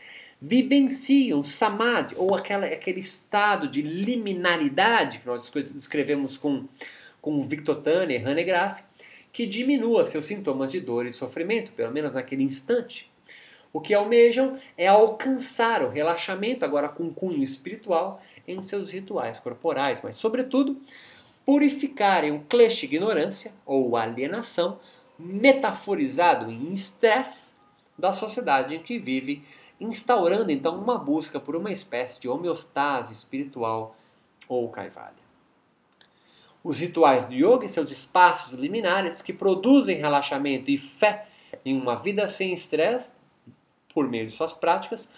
vivenciam 0.40 1.42
samadhi, 1.42 2.14
ou 2.16 2.34
aquela, 2.34 2.66
aquele 2.66 3.00
estado 3.00 3.68
de 3.68 3.80
liminaridade 3.80 5.20
que 5.20 5.26
nós 5.26 5.50
descrevemos 5.72 6.36
com, 6.36 6.64
com 7.24 7.40
Victor 7.40 7.76
Tanner 7.76 8.20
e 8.20 8.22
Hanegraaff, 8.22 8.84
que 9.32 9.46
diminua 9.46 10.04
seus 10.04 10.26
sintomas 10.26 10.70
de 10.70 10.78
dor 10.78 11.06
e 11.06 11.12
sofrimento, 11.12 11.72
pelo 11.72 11.90
menos 11.90 12.12
naquele 12.12 12.42
instante. 12.42 13.10
O 13.72 13.80
que 13.80 13.94
almejam 13.94 14.58
é 14.76 14.86
alcançar 14.86 15.82
o 15.82 15.88
relaxamento, 15.88 16.66
agora 16.66 16.86
com 16.86 17.10
cunho 17.14 17.42
espiritual, 17.42 18.20
em 18.46 18.62
seus 18.62 18.90
rituais 18.90 19.40
corporais, 19.40 20.02
mas, 20.04 20.16
sobretudo, 20.16 20.78
purificarem 21.46 22.30
o 22.30 22.40
klesha 22.40 22.84
ignorância, 22.84 23.52
ou 23.64 23.96
alienação, 23.96 24.78
metaforizado 25.18 26.50
em 26.50 26.74
estresse 26.74 27.54
da 27.98 28.12
sociedade 28.12 28.74
em 28.74 28.82
que 28.82 28.98
vive, 28.98 29.42
instaurando 29.80 30.52
então 30.52 30.78
uma 30.78 30.98
busca 30.98 31.40
por 31.40 31.56
uma 31.56 31.72
espécie 31.72 32.20
de 32.20 32.28
homeostase 32.28 33.14
espiritual 33.14 33.96
ou 34.46 34.68
kaivalya. 34.68 35.23
Os 36.64 36.80
rituais 36.80 37.26
do 37.26 37.34
yoga 37.34 37.66
e 37.66 37.68
seus 37.68 37.90
espaços 37.90 38.54
liminares 38.54 39.20
que 39.20 39.34
produzem 39.34 39.98
relaxamento 39.98 40.70
e 40.70 40.78
fé 40.78 41.26
em 41.62 41.78
uma 41.78 41.94
vida 41.94 42.26
sem 42.26 42.54
estresse, 42.54 43.12
por 43.92 44.08
meio 44.08 44.26
de 44.26 44.32
suas 44.32 44.54
práticas, 44.54 45.12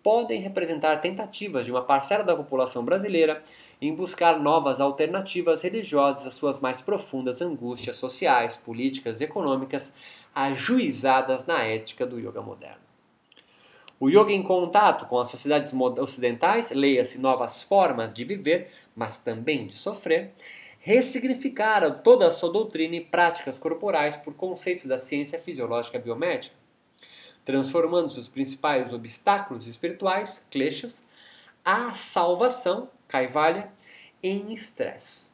podem 0.00 0.40
representar 0.40 1.00
tentativas 1.00 1.66
de 1.66 1.72
uma 1.72 1.82
parcela 1.82 2.22
da 2.22 2.36
população 2.36 2.84
brasileira 2.84 3.42
em 3.80 3.92
buscar 3.92 4.38
novas 4.38 4.80
alternativas 4.80 5.62
religiosas 5.62 6.24
às 6.24 6.34
suas 6.34 6.60
mais 6.60 6.80
profundas 6.80 7.42
angústias 7.42 7.96
sociais, 7.96 8.56
políticas 8.56 9.20
e 9.20 9.24
econômicas, 9.24 9.92
ajuizadas 10.32 11.44
na 11.46 11.64
ética 11.64 12.06
do 12.06 12.20
yoga 12.20 12.40
moderno. 12.40 12.80
O 13.98 14.08
yoga 14.08 14.32
em 14.32 14.42
contato 14.42 15.06
com 15.06 15.18
as 15.18 15.28
sociedades 15.28 15.72
ocidentais, 15.98 16.70
leia-se 16.70 17.18
novas 17.18 17.62
formas 17.62 18.14
de 18.14 18.24
viver, 18.24 18.70
mas 18.94 19.18
também 19.18 19.66
de 19.66 19.74
sofrer, 19.74 20.32
ressignificaram 20.82 22.02
toda 22.02 22.26
a 22.26 22.30
sua 22.30 22.52
doutrina 22.52 22.96
e 22.96 23.00
práticas 23.00 23.56
corporais 23.56 24.16
por 24.16 24.34
conceitos 24.34 24.84
da 24.84 24.98
ciência 24.98 25.38
fisiológica 25.38 25.98
biomédica, 25.98 26.56
transformando 27.44 28.08
os 28.08 28.28
principais 28.28 28.92
obstáculos 28.92 29.68
espirituais, 29.68 30.44
kleshas, 30.50 31.04
à 31.64 31.94
salvação, 31.94 32.88
kaivalya, 33.06 33.70
em 34.20 34.52
estresse 34.52 35.28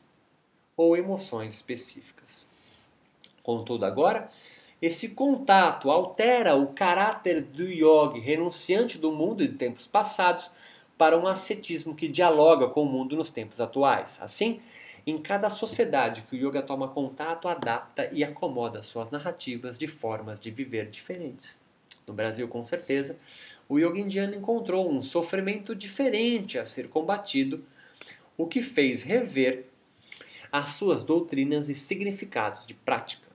ou 0.76 0.96
emoções 0.96 1.54
específicas. 1.54 2.46
Contudo, 3.42 3.87
agora, 3.87 4.30
esse 4.82 5.08
contato 5.08 5.90
altera 5.90 6.54
o 6.54 6.74
caráter 6.74 7.40
do 7.40 7.64
yogi, 7.64 8.20
renunciante 8.20 8.98
do 8.98 9.11
mundo 9.11 9.46
de 9.46 9.54
tempos 9.54 9.87
passados, 9.87 10.50
para 10.98 11.18
um 11.18 11.26
ascetismo 11.26 11.94
que 11.94 12.08
dialoga 12.08 12.68
com 12.68 12.82
o 12.82 12.87
mundo 12.87 13.16
nos 13.16 13.30
tempos 13.30 13.61
atuais. 13.61 14.18
Assim, 14.20 14.61
em 15.09 15.16
cada 15.16 15.49
sociedade 15.49 16.21
que 16.29 16.37
o 16.37 16.49
yoga 16.49 16.61
toma 16.61 16.87
contato, 16.87 17.49
adapta 17.49 18.11
e 18.12 18.23
acomoda 18.23 18.83
suas 18.83 19.11
narrativas 19.11 19.79
de 19.79 19.88
formas 19.88 20.38
de 20.38 20.51
viver 20.51 20.90
diferentes. 20.90 21.59
No 22.07 22.12
Brasil, 22.12 22.47
com 22.47 22.62
certeza, 22.62 23.16
o 23.66 23.79
yoga 23.79 23.99
indiano 23.99 24.35
encontrou 24.35 24.92
um 24.92 25.01
sofrimento 25.01 25.75
diferente 25.75 26.59
a 26.59 26.66
ser 26.66 26.90
combatido, 26.90 27.64
o 28.37 28.47
que 28.47 28.61
fez 28.61 29.03
rever 29.03 29.64
as 30.53 30.73
suas 30.73 31.03
doutrinas 31.03 31.71
e 31.71 31.75
significados 31.75 32.66
de 32.66 32.75
prática. 32.75 33.27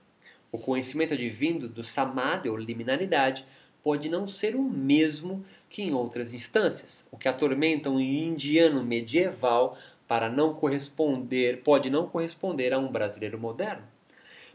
O 0.52 0.58
conhecimento 0.58 1.14
advindo 1.14 1.68
do 1.68 1.82
samadhi 1.82 2.48
ou 2.48 2.56
liminaridade 2.56 3.44
pode 3.82 4.08
não 4.08 4.28
ser 4.28 4.54
o 4.54 4.62
mesmo 4.62 5.44
que 5.68 5.82
em 5.82 5.92
outras 5.92 6.32
instâncias. 6.32 7.04
O 7.10 7.18
que 7.18 7.28
atormenta 7.28 7.90
um 7.90 7.98
indiano 7.98 8.84
medieval 8.84 9.76
para 10.14 10.30
não 10.30 10.54
corresponder, 10.54 11.62
pode 11.64 11.90
não 11.90 12.06
corresponder 12.06 12.72
a 12.72 12.78
um 12.78 12.86
brasileiro 12.86 13.36
moderno. 13.36 13.82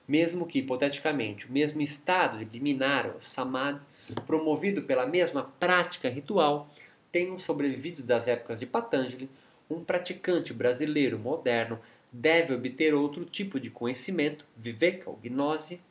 Mesmo 0.07 0.47
que, 0.47 0.59
hipoteticamente, 0.59 1.47
o 1.47 1.51
mesmo 1.51 1.81
estado 1.81 2.37
de 2.37 2.45
liminar, 2.45 3.07
o 3.07 3.19
samadhi, 3.19 3.85
promovido 4.25 4.83
pela 4.83 5.05
mesma 5.05 5.51
prática 5.59 6.07
ritual, 6.07 6.69
tenham 7.11 7.37
sobrevivido 7.37 8.01
das 8.01 8.25
épocas 8.25 8.57
de 8.57 8.65
Patanjali, 8.65 9.29
um 9.69 9.83
praticante 9.83 10.53
brasileiro 10.53 11.19
moderno 11.19 11.77
deve 12.09 12.53
obter 12.53 12.93
outro 12.93 13.25
tipo 13.25 13.59
de 13.59 13.69
conhecimento, 13.69 14.45
viveka 14.55 15.09
ou 15.09 15.19
gnose, 15.21 15.81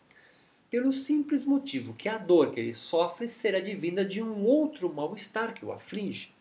pelo 0.70 0.94
simples 0.94 1.44
motivo 1.44 1.92
que 1.92 2.08
a 2.08 2.16
dor 2.16 2.54
que 2.54 2.60
ele 2.60 2.72
sofre 2.72 3.28
será 3.28 3.58
advinda 3.58 4.02
de 4.02 4.22
um 4.22 4.46
outro 4.46 4.90
mal-estar 4.90 5.52
que 5.52 5.66
o 5.66 5.72
aflige. 5.72 6.32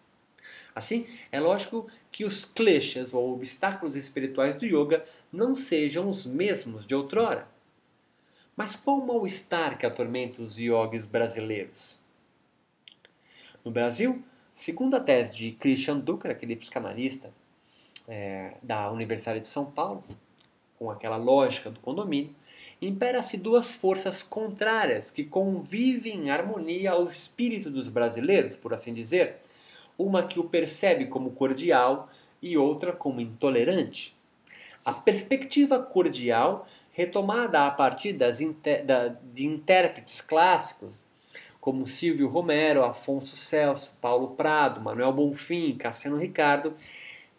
Assim, 0.73 1.07
é 1.31 1.41
lógico 1.41 1.89
que 2.17 2.25
os 2.25 2.45
kleshas 2.45 3.13
ou 3.13 3.31
obstáculos 3.31 3.95
espirituais 3.95 4.55
do 4.55 4.65
yoga 4.65 5.05
não 5.31 5.55
sejam 5.55 6.09
os 6.09 6.25
mesmos 6.25 6.87
de 6.87 6.95
outrora. 6.95 7.47
Mas 8.55 8.75
qual 8.75 8.97
o 8.97 9.05
mal-estar 9.05 9.77
que 9.77 9.85
atormenta 9.85 10.41
os 10.41 10.57
yogis 10.57 11.05
brasileiros? 11.05 11.95
No 13.63 13.69
Brasil, 13.69 14.23
segundo 14.51 14.95
a 14.95 14.99
tese 14.99 15.31
de 15.31 15.51
Christian 15.51 15.99
Ducker, 15.99 16.31
aquele 16.31 16.55
psicanalista 16.55 17.31
é, 18.07 18.55
da 18.63 18.91
Universidade 18.91 19.41
de 19.41 19.47
São 19.47 19.65
Paulo, 19.65 20.03
com 20.79 20.89
aquela 20.89 21.17
lógica 21.17 21.69
do 21.69 21.79
condomínio, 21.81 22.33
impera-se 22.81 23.37
duas 23.37 23.69
forças 23.69 24.23
contrárias 24.23 25.11
que 25.11 25.23
convivem 25.23 26.25
em 26.25 26.29
harmonia 26.31 26.93
ao 26.93 27.03
espírito 27.03 27.69
dos 27.69 27.89
brasileiros, 27.89 28.55
por 28.55 28.73
assim 28.73 28.91
dizer, 28.91 29.37
uma 29.97 30.23
que 30.23 30.39
o 30.39 30.43
percebe 30.43 31.07
como 31.07 31.31
cordial 31.31 32.09
e 32.41 32.57
outra 32.57 32.91
como 32.91 33.19
intolerante. 33.21 34.15
A 34.85 34.93
perspectiva 34.93 35.79
cordial, 35.79 36.67
retomada 36.91 37.65
a 37.65 37.71
partir 37.71 38.13
das 38.13 38.39
da, 38.85 39.09
de 39.33 39.45
intérpretes 39.45 40.21
clássicos, 40.21 40.93
como 41.59 41.85
Silvio 41.85 42.29
Romero, 42.29 42.83
Afonso 42.83 43.35
Celso, 43.35 43.91
Paulo 43.99 44.29
Prado, 44.35 44.79
Manuel 44.79 45.11
Bonfim, 45.11 45.75
Cassiano 45.75 46.17
Ricardo, 46.17 46.73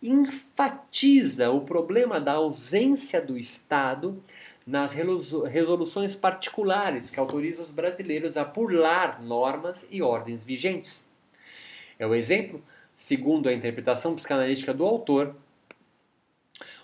enfatiza 0.02 1.50
o 1.50 1.62
problema 1.62 2.20
da 2.20 2.34
ausência 2.34 3.20
do 3.20 3.38
Estado 3.38 4.22
nas 4.66 4.92
resoluções 4.92 6.14
particulares 6.14 7.08
que 7.08 7.18
autorizam 7.18 7.64
os 7.64 7.70
brasileiros 7.70 8.36
a 8.36 8.44
burlar 8.44 9.22
normas 9.22 9.88
e 9.90 10.02
ordens 10.02 10.44
vigentes. 10.44 11.07
É 11.98 12.06
o 12.06 12.14
exemplo, 12.14 12.62
segundo 12.94 13.48
a 13.48 13.52
interpretação 13.52 14.14
psicanalítica 14.14 14.72
do 14.72 14.84
autor, 14.84 15.34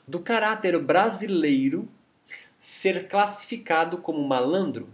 do 0.07 0.21
caráter 0.21 0.79
brasileiro 0.79 1.89
ser 2.61 3.09
classificado 3.09 3.99
como 3.99 4.27
malandro, 4.27 4.89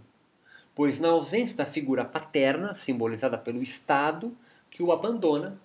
pois 0.75 0.99
na 0.99 1.09
ausência 1.09 1.57
da 1.57 1.65
figura 1.65 2.05
paterna, 2.05 2.75
simbolizada 2.75 3.37
pelo 3.37 3.61
Estado, 3.61 4.35
que 4.69 4.83
o 4.83 4.91
abandona, 4.91 5.59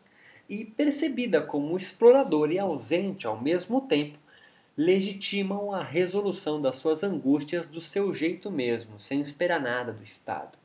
e 0.49 0.64
percebida 0.64 1.40
como 1.40 1.77
explorador 1.77 2.51
e 2.51 2.59
ausente 2.59 3.27
ao 3.27 3.40
mesmo 3.40 3.81
tempo, 3.83 4.19
legitimam 4.77 5.73
a 5.73 5.83
resolução 5.83 6.61
das 6.61 6.77
suas 6.77 7.03
angústias 7.03 7.66
do 7.66 7.81
seu 7.81 8.12
jeito 8.12 8.51
mesmo, 8.51 9.01
sem 9.01 9.21
esperar 9.21 9.61
nada 9.61 9.92
do 9.92 10.05
Estado. 10.05 10.57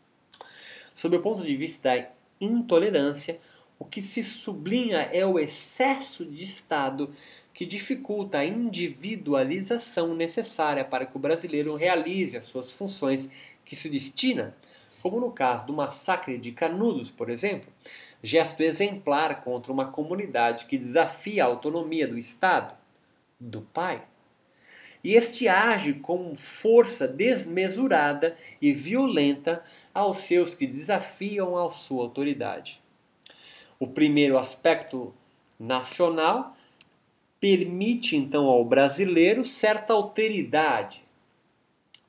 Sob 0.95 1.15
o 1.15 1.21
ponto 1.21 1.41
de 1.43 1.55
vista 1.55 1.95
da 1.95 2.07
intolerância, 2.39 3.39
o 3.81 3.85
que 3.85 3.99
se 3.99 4.23
sublinha 4.23 5.09
é 5.11 5.25
o 5.25 5.39
excesso 5.39 6.23
de 6.23 6.43
Estado 6.43 7.09
que 7.51 7.65
dificulta 7.65 8.37
a 8.37 8.45
individualização 8.45 10.13
necessária 10.13 10.85
para 10.85 11.03
que 11.03 11.17
o 11.17 11.19
brasileiro 11.19 11.75
realize 11.75 12.37
as 12.37 12.45
suas 12.45 12.69
funções 12.69 13.27
que 13.65 13.75
se 13.75 13.89
destina, 13.89 14.55
como 15.01 15.19
no 15.19 15.31
caso 15.31 15.65
do 15.65 15.73
massacre 15.73 16.37
de 16.37 16.51
Canudos, 16.51 17.09
por 17.09 17.27
exemplo, 17.27 17.73
gesto 18.21 18.61
exemplar 18.61 19.43
contra 19.43 19.73
uma 19.73 19.87
comunidade 19.91 20.65
que 20.65 20.77
desafia 20.77 21.43
a 21.43 21.47
autonomia 21.47 22.07
do 22.07 22.19
Estado, 22.19 22.75
do 23.39 23.61
pai. 23.61 24.03
E 25.03 25.15
este 25.15 25.47
age 25.47 25.93
com 25.93 26.35
força 26.35 27.07
desmesurada 27.07 28.37
e 28.61 28.73
violenta 28.73 29.63
aos 29.91 30.19
seus 30.19 30.53
que 30.53 30.67
desafiam 30.67 31.57
a 31.57 31.67
sua 31.71 32.03
autoridade. 32.03 32.80
O 33.81 33.87
primeiro 33.87 34.37
aspecto 34.37 35.11
nacional 35.59 36.55
permite 37.39 38.15
então 38.15 38.45
ao 38.45 38.63
brasileiro 38.63 39.43
certa 39.43 39.91
alteridade, 39.91 41.03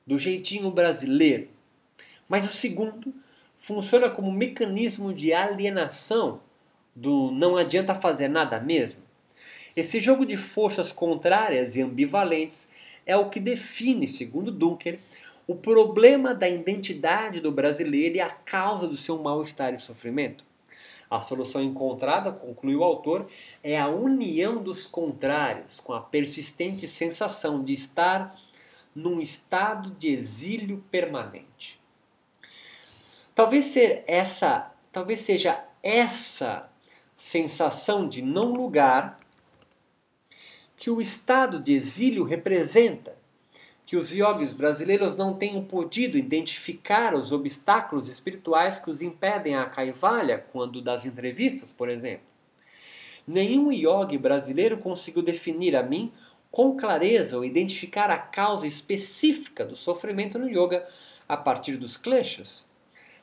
do 0.05 0.19
jeitinho 0.19 0.69
brasileiro. 0.69 1.47
Mas 2.29 2.45
o 2.45 2.49
segundo 2.49 3.11
funciona 3.57 4.07
como 4.07 4.31
mecanismo 4.31 5.11
de 5.11 5.33
alienação 5.33 6.41
do 6.95 7.31
não 7.31 7.57
adianta 7.57 7.95
fazer 7.95 8.27
nada 8.27 8.59
mesmo. 8.59 9.01
Esse 9.75 9.99
jogo 9.99 10.27
de 10.27 10.37
forças 10.37 10.91
contrárias 10.91 11.75
e 11.75 11.81
ambivalentes 11.81 12.69
é 13.03 13.17
o 13.17 13.31
que 13.31 13.39
define, 13.39 14.07
segundo 14.07 14.51
Dunker, 14.51 14.99
o 15.47 15.55
problema 15.55 16.35
da 16.35 16.47
identidade 16.47 17.39
do 17.39 17.51
brasileiro 17.51 18.17
e 18.17 18.21
a 18.21 18.29
causa 18.29 18.87
do 18.87 18.95
seu 18.95 19.17
mal-estar 19.17 19.73
e 19.73 19.79
sofrimento. 19.79 20.52
A 21.13 21.21
solução 21.21 21.61
encontrada, 21.61 22.31
conclui 22.31 22.75
o 22.75 22.83
autor, 22.83 23.29
é 23.63 23.79
a 23.79 23.87
união 23.87 24.63
dos 24.63 24.87
contrários, 24.87 25.79
com 25.79 25.93
a 25.93 26.01
persistente 26.01 26.87
sensação 26.87 27.63
de 27.63 27.71
estar 27.71 28.35
num 28.95 29.21
estado 29.21 29.91
de 29.91 30.07
exílio 30.07 30.83
permanente. 30.89 31.79
Talvez 33.35 33.65
ser 33.65 34.03
essa, 34.07 34.73
talvez 34.91 35.19
seja 35.19 35.63
essa 35.83 36.67
sensação 37.15 38.09
de 38.09 38.23
não 38.23 38.51
lugar 38.51 39.17
que 40.75 40.89
o 40.89 40.99
estado 40.99 41.59
de 41.59 41.73
exílio 41.73 42.23
representa 42.23 43.15
que 43.93 43.97
os 43.97 44.09
yogis 44.11 44.51
brasileiros 44.51 45.15
não 45.15 45.35
tenham 45.35 45.63
podido 45.63 46.17
identificar 46.17 47.13
os 47.13 47.31
obstáculos 47.31 48.07
espirituais 48.07 48.79
que 48.79 48.89
os 48.89 49.03
impedem 49.03 49.55
a 49.55 49.65
caivalha 49.65 50.43
quando 50.51 50.81
das 50.81 51.05
entrevistas, 51.05 51.71
por 51.71 51.87
exemplo. 51.87 52.25
Nenhum 53.27 53.71
yogi 53.71 54.17
brasileiro 54.17 54.79
conseguiu 54.79 55.21
definir 55.21 55.75
a 55.75 55.83
mim 55.83 56.11
com 56.49 56.75
clareza 56.75 57.37
ou 57.37 57.45
identificar 57.45 58.09
a 58.09 58.17
causa 58.17 58.65
específica 58.65 59.63
do 59.63 59.77
sofrimento 59.77 60.39
no 60.39 60.49
yoga 60.49 60.87
a 61.29 61.37
partir 61.37 61.77
dos 61.77 61.95
kleshas. 61.95 62.67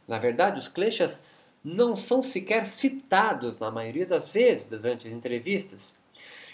Na 0.06 0.20
verdade, 0.20 0.60
os 0.60 0.68
kleshas 0.68 1.20
não 1.64 1.96
são 1.96 2.22
sequer 2.22 2.68
citados 2.68 3.58
na 3.58 3.72
maioria 3.72 4.06
das 4.06 4.30
vezes 4.30 4.68
durante 4.68 5.08
as 5.08 5.12
entrevistas. 5.12 5.96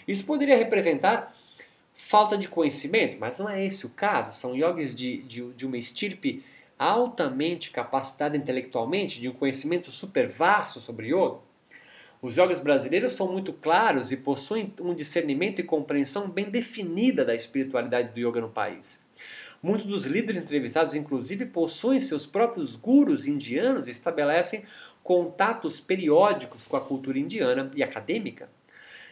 Isso 0.07 0.25
poderia 0.25 0.57
representar 0.57 1.37
falta 1.97 2.37
de 2.37 2.47
conhecimento, 2.47 3.17
mas 3.19 3.39
não 3.39 3.49
é 3.49 3.65
esse 3.65 3.85
o 3.85 3.89
caso. 3.89 4.37
São 4.37 4.55
yogis 4.55 4.93
de, 4.93 5.23
de, 5.23 5.51
de 5.53 5.65
uma 5.65 5.77
estirpe 5.77 6.43
altamente 6.77 7.71
capacitada 7.71 8.37
intelectualmente, 8.37 9.19
de 9.19 9.27
um 9.27 9.33
conhecimento 9.33 9.91
super 9.91 10.27
vasto 10.29 10.79
sobre 10.79 11.07
yoga. 11.07 11.39
Os 12.21 12.37
yogis 12.37 12.59
brasileiros 12.59 13.13
são 13.13 13.31
muito 13.31 13.51
claros 13.51 14.11
e 14.11 14.17
possuem 14.17 14.71
um 14.79 14.93
discernimento 14.93 15.59
e 15.59 15.63
compreensão 15.63 16.29
bem 16.29 16.45
definida 16.45 17.25
da 17.25 17.35
espiritualidade 17.35 18.13
do 18.13 18.19
yoga 18.19 18.41
no 18.41 18.49
país. 18.49 19.03
Muitos 19.61 19.87
dos 19.87 20.05
líderes 20.05 20.41
entrevistados, 20.41 20.93
inclusive, 20.93 21.47
possuem 21.47 21.99
seus 21.99 22.27
próprios 22.27 22.75
gurus 22.75 23.25
indianos 23.25 23.87
e 23.87 23.91
estabelecem 23.91 24.63
contatos 25.03 25.79
periódicos 25.79 26.67
com 26.67 26.77
a 26.77 26.81
cultura 26.81 27.17
indiana 27.17 27.71
e 27.75 27.81
acadêmica. 27.81 28.49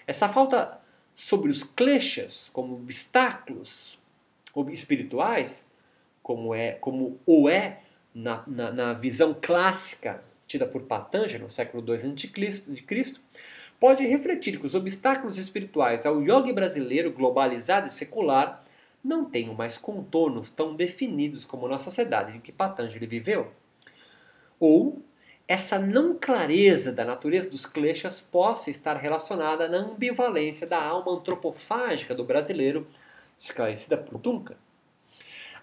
Essa 0.06 0.30
falta 0.30 0.85
sobre 1.16 1.50
os 1.50 1.64
kleshas 1.64 2.50
como 2.52 2.76
obstáculos 2.76 3.98
espirituais, 4.72 5.68
como, 6.22 6.54
é, 6.54 6.74
como 6.74 7.20
o 7.26 7.50
é 7.50 7.82
na, 8.14 8.44
na, 8.48 8.72
na 8.72 8.94
visão 8.94 9.36
clássica 9.40 10.24
tida 10.48 10.66
por 10.66 10.84
Patanjali 10.84 11.44
no 11.44 11.52
século 11.52 11.84
II 11.88 11.96
a.C., 11.96 13.14
pode 13.80 14.06
refletir 14.06 14.60
que 14.60 14.66
os 14.66 14.76
obstáculos 14.76 15.38
espirituais 15.38 16.06
ao 16.06 16.22
yoga 16.22 16.54
brasileiro 16.54 17.12
globalizado 17.12 17.88
e 17.88 17.92
secular 17.92 18.64
não 19.04 19.26
tenham 19.26 19.54
mais 19.54 19.78
contornos 19.78 20.50
tão 20.50 20.76
definidos 20.76 21.46
como 21.46 21.68
na 21.68 21.78
sociedade 21.78 22.36
em 22.36 22.40
que 22.40 22.52
Patanjali 22.52 23.06
viveu. 23.06 23.52
Ou 24.60 25.02
essa 25.48 25.78
não 25.78 26.18
clareza 26.18 26.92
da 26.92 27.06
natureza 27.06 27.50
dos 27.50 27.66
kleshas 27.66 28.20
possa 28.20 28.70
estar 28.70 28.98
relacionada 28.98 29.68
na 29.68 29.78
ambivalência 29.78 30.66
da 30.66 30.84
alma 30.84 31.12
antropofágica 31.12 32.16
do 32.16 32.24
brasileiro, 32.24 32.88
esclarecida 33.38 33.96
por 33.96 34.18
Duncan. 34.18 34.56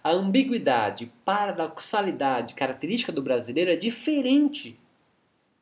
A 0.05 0.11
ambiguidade, 0.11 1.13
paradoxalidade 1.25 2.55
característica 2.55 3.13
do 3.13 3.23
brasileiro 3.23 3.71
é 3.71 3.77
diferente 3.77 4.79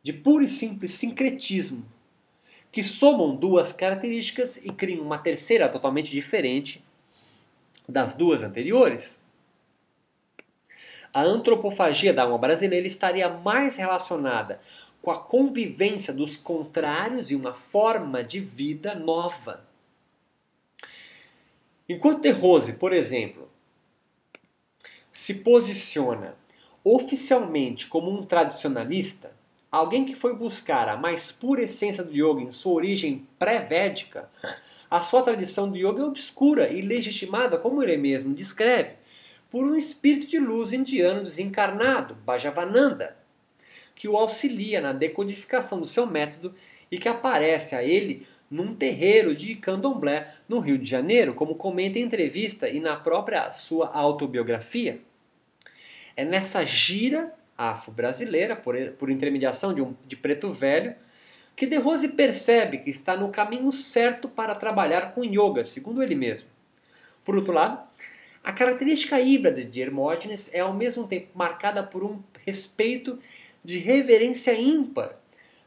de 0.02 0.12
puro 0.12 0.44
e 0.44 0.48
simples 0.48 0.92
sincretismo, 0.94 1.84
que 2.72 2.82
somam 2.82 3.36
duas 3.36 3.72
características 3.72 4.56
e 4.58 4.70
criam 4.70 5.04
uma 5.04 5.18
terceira 5.18 5.68
totalmente 5.68 6.10
diferente 6.10 6.82
das 7.88 8.14
duas 8.14 8.42
anteriores 8.42 9.19
a 11.12 11.22
antropofagia 11.22 12.12
da 12.12 12.22
alma 12.22 12.38
brasileira 12.38 12.86
estaria 12.86 13.28
mais 13.28 13.76
relacionada 13.76 14.60
com 15.02 15.10
a 15.10 15.18
convivência 15.18 16.12
dos 16.12 16.36
contrários 16.36 17.30
e 17.30 17.34
uma 17.34 17.54
forma 17.54 18.22
de 18.22 18.38
vida 18.38 18.94
nova. 18.94 19.64
Enquanto 21.88 22.22
De 22.22 22.30
Rose, 22.30 22.74
por 22.74 22.92
exemplo, 22.92 23.48
se 25.10 25.34
posiciona 25.34 26.36
oficialmente 26.84 27.88
como 27.88 28.10
um 28.10 28.24
tradicionalista, 28.24 29.32
alguém 29.70 30.04
que 30.04 30.14
foi 30.14 30.34
buscar 30.34 30.88
a 30.88 30.96
mais 30.96 31.32
pura 31.32 31.62
essência 31.62 32.04
do 32.04 32.12
yoga 32.12 32.42
em 32.42 32.52
sua 32.52 32.74
origem 32.74 33.26
pré-védica, 33.38 34.30
a 34.90 35.00
sua 35.00 35.22
tradição 35.22 35.70
do 35.70 35.76
yoga 35.76 36.02
é 36.02 36.04
obscura 36.04 36.68
e 36.68 36.80
legitimada, 36.80 37.58
como 37.58 37.82
ele 37.82 37.96
mesmo 37.96 38.34
descreve, 38.34 38.99
por 39.50 39.64
um 39.64 39.76
espírito 39.76 40.28
de 40.28 40.38
luz 40.38 40.72
indiano 40.72 41.22
desencarnado, 41.22 42.14
Bhajavananda, 42.14 43.16
que 43.94 44.08
o 44.08 44.16
auxilia 44.16 44.80
na 44.80 44.92
decodificação 44.92 45.80
do 45.80 45.86
seu 45.86 46.06
método 46.06 46.54
e 46.90 46.98
que 46.98 47.08
aparece 47.08 47.74
a 47.74 47.82
ele 47.82 48.26
num 48.50 48.74
terreiro 48.74 49.34
de 49.34 49.54
candomblé 49.54 50.34
no 50.48 50.58
Rio 50.58 50.78
de 50.78 50.84
Janeiro, 50.84 51.34
como 51.34 51.54
comenta 51.54 51.98
em 51.98 52.02
entrevista 52.02 52.68
e 52.68 52.80
na 52.80 52.96
própria 52.96 53.52
sua 53.52 53.88
autobiografia. 53.88 55.00
É 56.16 56.24
nessa 56.24 56.64
gira 56.64 57.32
afro-brasileira, 57.56 58.56
por, 58.56 58.74
por 58.92 59.10
intermediação 59.10 59.74
de, 59.74 59.82
um, 59.82 59.94
de 60.06 60.16
Preto 60.16 60.52
Velho, 60.52 60.94
que 61.54 61.66
De 61.66 61.76
Rose 61.76 62.08
percebe 62.08 62.78
que 62.78 62.88
está 62.88 63.16
no 63.16 63.28
caminho 63.28 63.70
certo 63.70 64.28
para 64.28 64.54
trabalhar 64.54 65.12
com 65.12 65.22
yoga, 65.22 65.64
segundo 65.64 66.02
ele 66.02 66.14
mesmo. 66.14 66.48
Por 67.22 67.36
outro 67.36 67.52
lado, 67.52 67.86
a 68.42 68.52
característica 68.52 69.20
híbrida 69.20 69.64
de 69.64 69.80
Hermógenes 69.80 70.48
é 70.52 70.60
ao 70.60 70.72
mesmo 70.72 71.06
tempo 71.06 71.28
marcada 71.34 71.82
por 71.82 72.02
um 72.02 72.22
respeito 72.44 73.18
de 73.62 73.78
reverência 73.78 74.58
ímpar 74.58 75.16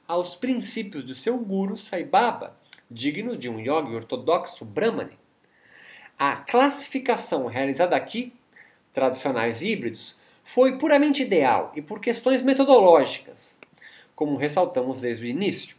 aos 0.07 0.35
princípios 0.35 1.05
do 1.05 1.13
seu 1.13 1.37
guru 1.37 1.77
Sai 1.77 2.03
Baba, 2.03 2.57
digno 2.89 3.37
de 3.37 3.47
um 3.49 3.59
yogi 3.59 3.95
ortodoxo 3.95 4.65
brahmane. 4.65 5.17
A 6.17 6.37
classificação 6.37 7.45
realizada 7.45 7.95
aqui, 7.95 8.33
tradicionais 8.91 9.61
híbridos, 9.61 10.15
foi 10.43 10.77
puramente 10.77 11.21
ideal 11.21 11.71
e 11.75 11.81
por 11.81 11.99
questões 11.99 12.41
metodológicas, 12.41 13.57
como 14.15 14.37
ressaltamos 14.37 15.01
desde 15.01 15.25
o 15.25 15.27
início. 15.27 15.75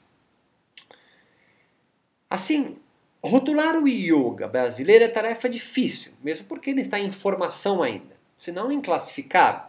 Assim, 2.30 2.78
Rotular 3.26 3.82
o 3.82 3.88
yoga 3.88 4.46
brasileiro 4.46 5.02
é 5.02 5.08
tarefa 5.08 5.48
difícil, 5.48 6.12
mesmo 6.22 6.46
porque 6.46 6.68
ele 6.68 6.82
está 6.82 6.98
em 6.98 7.10
formação 7.10 7.82
ainda, 7.82 8.14
senão 8.36 8.70
inclassificável. 8.70 9.62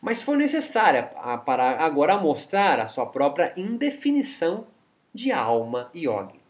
Mas 0.00 0.22
foi 0.22 0.38
necessária 0.38 1.02
para 1.44 1.84
agora 1.84 2.16
mostrar 2.16 2.80
a 2.80 2.86
sua 2.86 3.04
própria 3.04 3.52
indefinição 3.54 4.66
de 5.12 5.30
alma 5.30 5.90
yogi. 5.94 6.40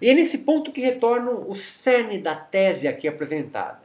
E 0.00 0.10
é 0.10 0.14
nesse 0.14 0.38
ponto 0.38 0.72
que 0.72 0.80
retorno 0.80 1.48
o 1.48 1.54
cerne 1.54 2.18
da 2.18 2.34
tese 2.34 2.88
aqui 2.88 3.06
apresentada. 3.06 3.82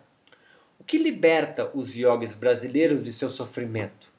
O 0.79 0.83
que 0.83 0.97
liberta 0.97 1.69
os 1.75 1.95
yogis 1.95 2.33
brasileiros 2.33 3.03
de 3.03 3.13
seu 3.13 3.29
sofrimento? 3.29 4.11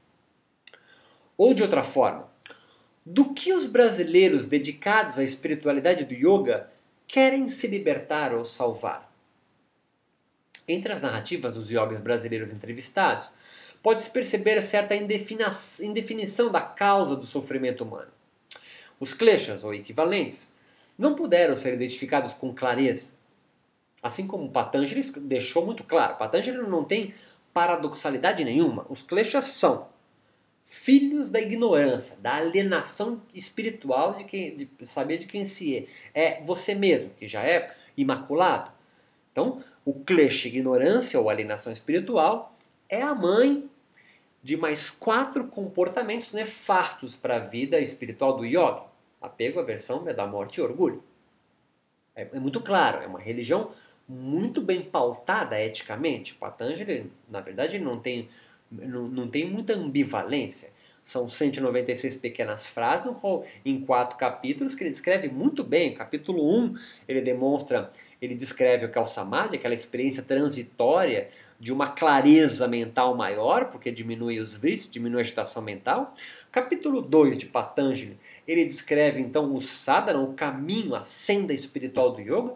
Ou 1.37 1.53
de 1.53 1.65
outra 1.65 1.83
forma, 1.83 2.28
do 3.11 3.33
que 3.33 3.55
os 3.55 3.65
brasileiros 3.65 4.47
dedicados 4.47 5.19
à 5.19 5.25
espiritualidade 5.25 6.05
do 6.05 6.13
yoga 6.13 6.71
querem 7.07 7.49
se 7.49 7.67
libertar 7.67 8.35
ou 8.35 8.45
salvar? 8.45 9.11
Entre 10.69 10.93
as 10.93 11.01
narrativas 11.01 11.55
dos 11.55 11.71
yogis 11.71 12.01
brasileiros 12.01 12.53
entrevistados, 12.53 13.33
pode-se 13.83 14.11
perceber 14.11 14.63
certa 14.63 14.95
indefinição 14.95 16.53
da 16.53 16.61
causa 16.61 17.17
do 17.17 17.25
sofrimento 17.25 17.83
humano. 17.83 18.11
Os 19.01 19.15
kleshas, 19.15 19.65
ou 19.65 19.73
equivalentes, 19.73 20.53
não 20.99 21.15
puderam 21.15 21.57
ser 21.57 21.73
identificados 21.73 22.35
com 22.35 22.55
clareza. 22.55 23.11
Assim 24.03 24.27
como 24.27 24.51
Patanjali 24.51 25.03
deixou 25.23 25.65
muito 25.65 25.83
claro, 25.83 26.19
Patanjali 26.19 26.59
não 26.59 26.85
tem 26.85 27.15
paradoxalidade 27.55 28.45
nenhuma. 28.45 28.85
Os 28.91 29.01
kleshas 29.01 29.47
são 29.47 29.89
filhos 30.69 31.31
da 31.31 31.41
ignorância, 31.41 32.17
da 32.21 32.35
alienação 32.35 33.23
espiritual 33.35 34.15
de, 34.15 34.25
quem, 34.25 34.57
de 34.57 34.87
saber 34.87 35.19
de 35.19 35.27
quem 35.27 35.45
se 35.45 35.89
é. 36.15 36.39
É 36.39 36.43
você 36.45 36.75
mesmo, 36.75 37.11
que 37.19 37.27
já 37.27 37.43
é 37.43 37.75
imaculado. 37.97 38.71
Então, 39.33 39.65
o 39.85 39.95
klesha, 39.95 40.47
ignorância 40.47 41.19
ou 41.19 41.29
alienação 41.29 41.73
espiritual, 41.73 42.57
é 42.89 43.03
a 43.03 43.15
mãe 43.15 43.69
de 44.43 44.57
mais 44.57 44.91
quatro 44.91 45.47
comportamentos 45.49 46.33
nefastos 46.33 47.17
para 47.17 47.37
a 47.37 47.41
vida 47.41 47.81
espiritual 47.81 48.37
do 48.37 48.45
yogi. 48.45 48.83
Apego, 49.21 49.59
aversão, 49.59 50.03
medo 50.03 50.17
da 50.17 50.27
morte 50.27 50.59
e 50.59 50.63
orgulho. 50.63 51.03
É, 52.15 52.29
é, 52.33 52.41
muito 52.41 52.61
claro, 52.61 53.03
é 53.03 53.07
uma 53.07 53.19
religião 53.19 53.73
muito 54.09 54.61
bem 54.61 54.83
pautada 54.83 55.61
eticamente. 55.61 56.35
Patanjali, 56.35 57.11
na 57.29 57.41
verdade, 57.41 57.79
não 57.79 57.99
tem, 57.99 58.29
não, 58.71 59.09
não 59.09 59.29
tem 59.29 59.49
muita 59.49 59.75
ambivalência. 59.75 60.71
São 61.05 61.27
196 61.27 62.17
pequenas 62.17 62.67
frases 62.67 63.07
no, 63.07 63.45
em 63.65 63.81
quatro 63.81 64.19
capítulos 64.19 64.75
que 64.75 64.83
ele 64.83 64.91
descreve 64.91 65.29
muito 65.29 65.65
bem. 65.65 65.95
Capítulo 65.95 66.55
1, 66.65 66.75
ele 67.09 67.23
demonstra, 67.23 67.91
ele 68.21 68.35
descreve 68.35 68.85
o 68.85 68.93
que 68.93 68.99
é 68.99 69.03
aquela 69.57 69.73
experiência 69.73 70.23
transitória 70.23 71.31
de 71.59 71.73
uma 71.73 71.89
clareza 71.89 72.69
mental 72.69 73.17
maior, 73.17 73.71
porque 73.71 73.91
diminui 73.91 74.39
os 74.39 74.57
vícios, 74.57 74.93
diminui 74.93 75.21
a 75.21 75.23
agitação 75.23 75.63
mental. 75.63 76.15
Capítulo 76.53 77.01
2 77.01 77.39
de 77.39 77.47
Patanjali, 77.47 78.19
ele 78.47 78.65
descreve 78.65 79.21
então 79.21 79.53
o 79.55 79.61
sadhana, 79.61 80.21
o 80.21 80.35
caminho, 80.35 80.95
a 80.95 81.03
senda 81.03 81.53
espiritual 81.53 82.13
do 82.13 82.21
yoga. 82.21 82.55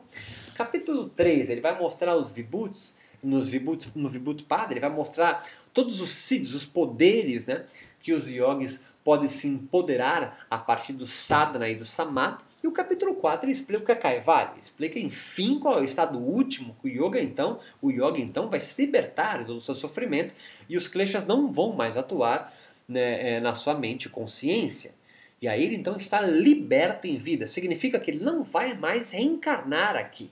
Capítulo 0.55 1.09
3, 1.09 1.51
ele 1.51 1.61
vai 1.61 1.77
mostrar 1.77 2.16
os 2.16 2.31
vibhutis, 2.31 2.96
nos 3.22 3.48
vibhutis, 3.48 3.90
no 3.94 4.09
vibhuti 4.09 4.42
padre, 4.42 4.75
ele 4.75 4.81
vai 4.81 4.90
mostrar 4.90 5.46
todos 5.73 6.01
os 6.01 6.13
siddhis, 6.13 6.55
os 6.55 6.65
poderes 6.65 7.47
né, 7.47 7.65
que 8.03 8.13
os 8.13 8.29
yogis 8.29 8.85
podem 9.05 9.29
se 9.29 9.49
empoderar 9.49 10.47
a 10.51 10.59
partir 10.59 10.93
do 10.93 11.07
sadhana 11.07 11.69
e 11.69 11.75
do 11.75 11.85
samadhi. 11.85 12.43
E 12.63 12.67
o 12.69 12.73
capítulo 12.73 13.17
4 13.17 13.45
ele 13.45 13.53
explica 13.53 13.83
o 13.83 13.87
que 13.87 13.91
é 13.91 13.97
Kaivalya, 13.97 14.55
explica 14.57 14.99
enfim 14.99 15.59
qual 15.59 15.79
é 15.79 15.81
o 15.81 15.85
estado 15.85 16.17
último, 16.17 16.77
o 16.85 16.87
yoga 16.87 17.21
então, 17.21 17.59
o 17.81 17.91
yoga 17.91 18.21
então 18.21 18.49
vai 18.49 18.61
se 18.61 18.81
libertar 18.81 19.45
do 19.45 19.61
seu 19.61 19.75
sofrimento 19.75 20.33
e 20.69 20.77
os 20.77 20.87
kleshas 20.87 21.27
não 21.27 21.53
vão 21.53 21.73
mais 21.73 21.97
atuar 21.97 22.55
né, 22.87 23.35
é, 23.35 23.41
na 23.41 23.53
sua 23.53 23.75
mente 23.75 24.09
consciência. 24.09 24.95
E 25.41 25.49
aí 25.49 25.65
ele 25.65 25.75
então 25.75 25.97
está 25.97 26.21
liberto 26.21 27.09
em 27.09 27.17
vida, 27.17 27.49
significa 27.49 27.99
que 27.99 28.13
ele 28.13 28.23
não 28.23 28.45
vai 28.45 28.79
mais 28.79 29.11
reencarnar 29.11 29.97
aqui. 29.97 30.31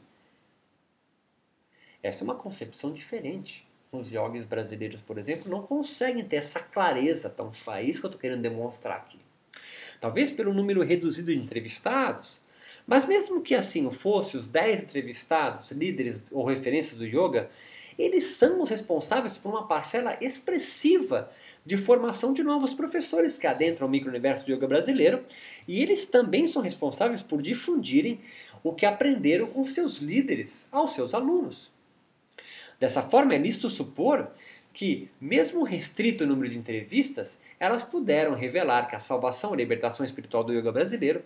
Essa 2.01 2.23
é 2.23 2.25
uma 2.25 2.37
concepção 2.37 2.93
diferente. 2.93 3.67
Os 3.93 4.13
yogis 4.13 4.45
brasileiros, 4.45 5.03
por 5.03 5.19
exemplo, 5.19 5.51
não 5.51 5.63
conseguem 5.63 6.25
ter 6.25 6.37
essa 6.37 6.61
clareza 6.61 7.29
tão 7.29 7.53
faísca 7.53 8.01
que 8.01 8.07
eu 8.07 8.11
estou 8.11 8.21
querendo 8.21 8.43
demonstrar 8.43 8.97
aqui 8.97 9.19
talvez 10.01 10.31
pelo 10.31 10.55
número 10.55 10.83
reduzido 10.83 11.33
de 11.33 11.39
entrevistados, 11.39 12.41
mas 12.87 13.07
mesmo 13.07 13.43
que 13.43 13.55
assim 13.55 13.89
fosse, 13.91 14.37
os 14.37 14.47
10 14.47 14.85
entrevistados, 14.85 15.71
líderes 15.71 16.21
ou 16.31 16.45
referências 16.45 16.97
do 16.97 17.05
yoga, 17.05 17.51
eles 17.99 18.25
são 18.29 18.63
os 18.63 18.71
responsáveis 18.71 19.37
por 19.37 19.51
uma 19.51 19.69
parcela 19.69 20.17
expressiva 20.23 21.31
de 21.67 21.77
formação 21.77 22.33
de 22.33 22.43
novos 22.43 22.73
professores 22.73 23.37
que 23.37 23.47
adentram 23.47 23.87
o 23.87 23.91
micro-universo 23.91 24.47
do 24.47 24.53
yoga 24.53 24.67
brasileiro, 24.67 25.23
e 25.69 25.83
eles 25.83 26.07
também 26.07 26.49
são 26.49 26.63
responsáveis 26.63 27.21
por 27.21 27.43
difundirem 27.43 28.19
o 28.63 28.73
que 28.73 28.87
aprenderam 28.87 29.47
com 29.49 29.65
seus 29.67 29.99
líderes 29.99 30.67
aos 30.73 30.95
seus 30.95 31.13
alunos. 31.13 31.71
Dessa 32.81 33.03
forma, 33.03 33.35
é 33.35 33.39
lícito 33.39 33.69
supor 33.69 34.31
que, 34.73 35.11
mesmo 35.21 35.63
restrito 35.63 36.25
o 36.25 36.27
número 36.27 36.49
de 36.49 36.59
entrevistas, 36.59 37.41
elas 37.59 37.83
puderam 37.83 38.35
revelar 38.35 38.89
que 38.89 38.97
a 38.97 39.01
salvação 39.01 39.53
e 39.53 39.59
libertação 39.59 40.05
espiritual 40.05 40.43
do 40.43 40.55
yoga 40.55 40.73
brasileiro 40.73 41.23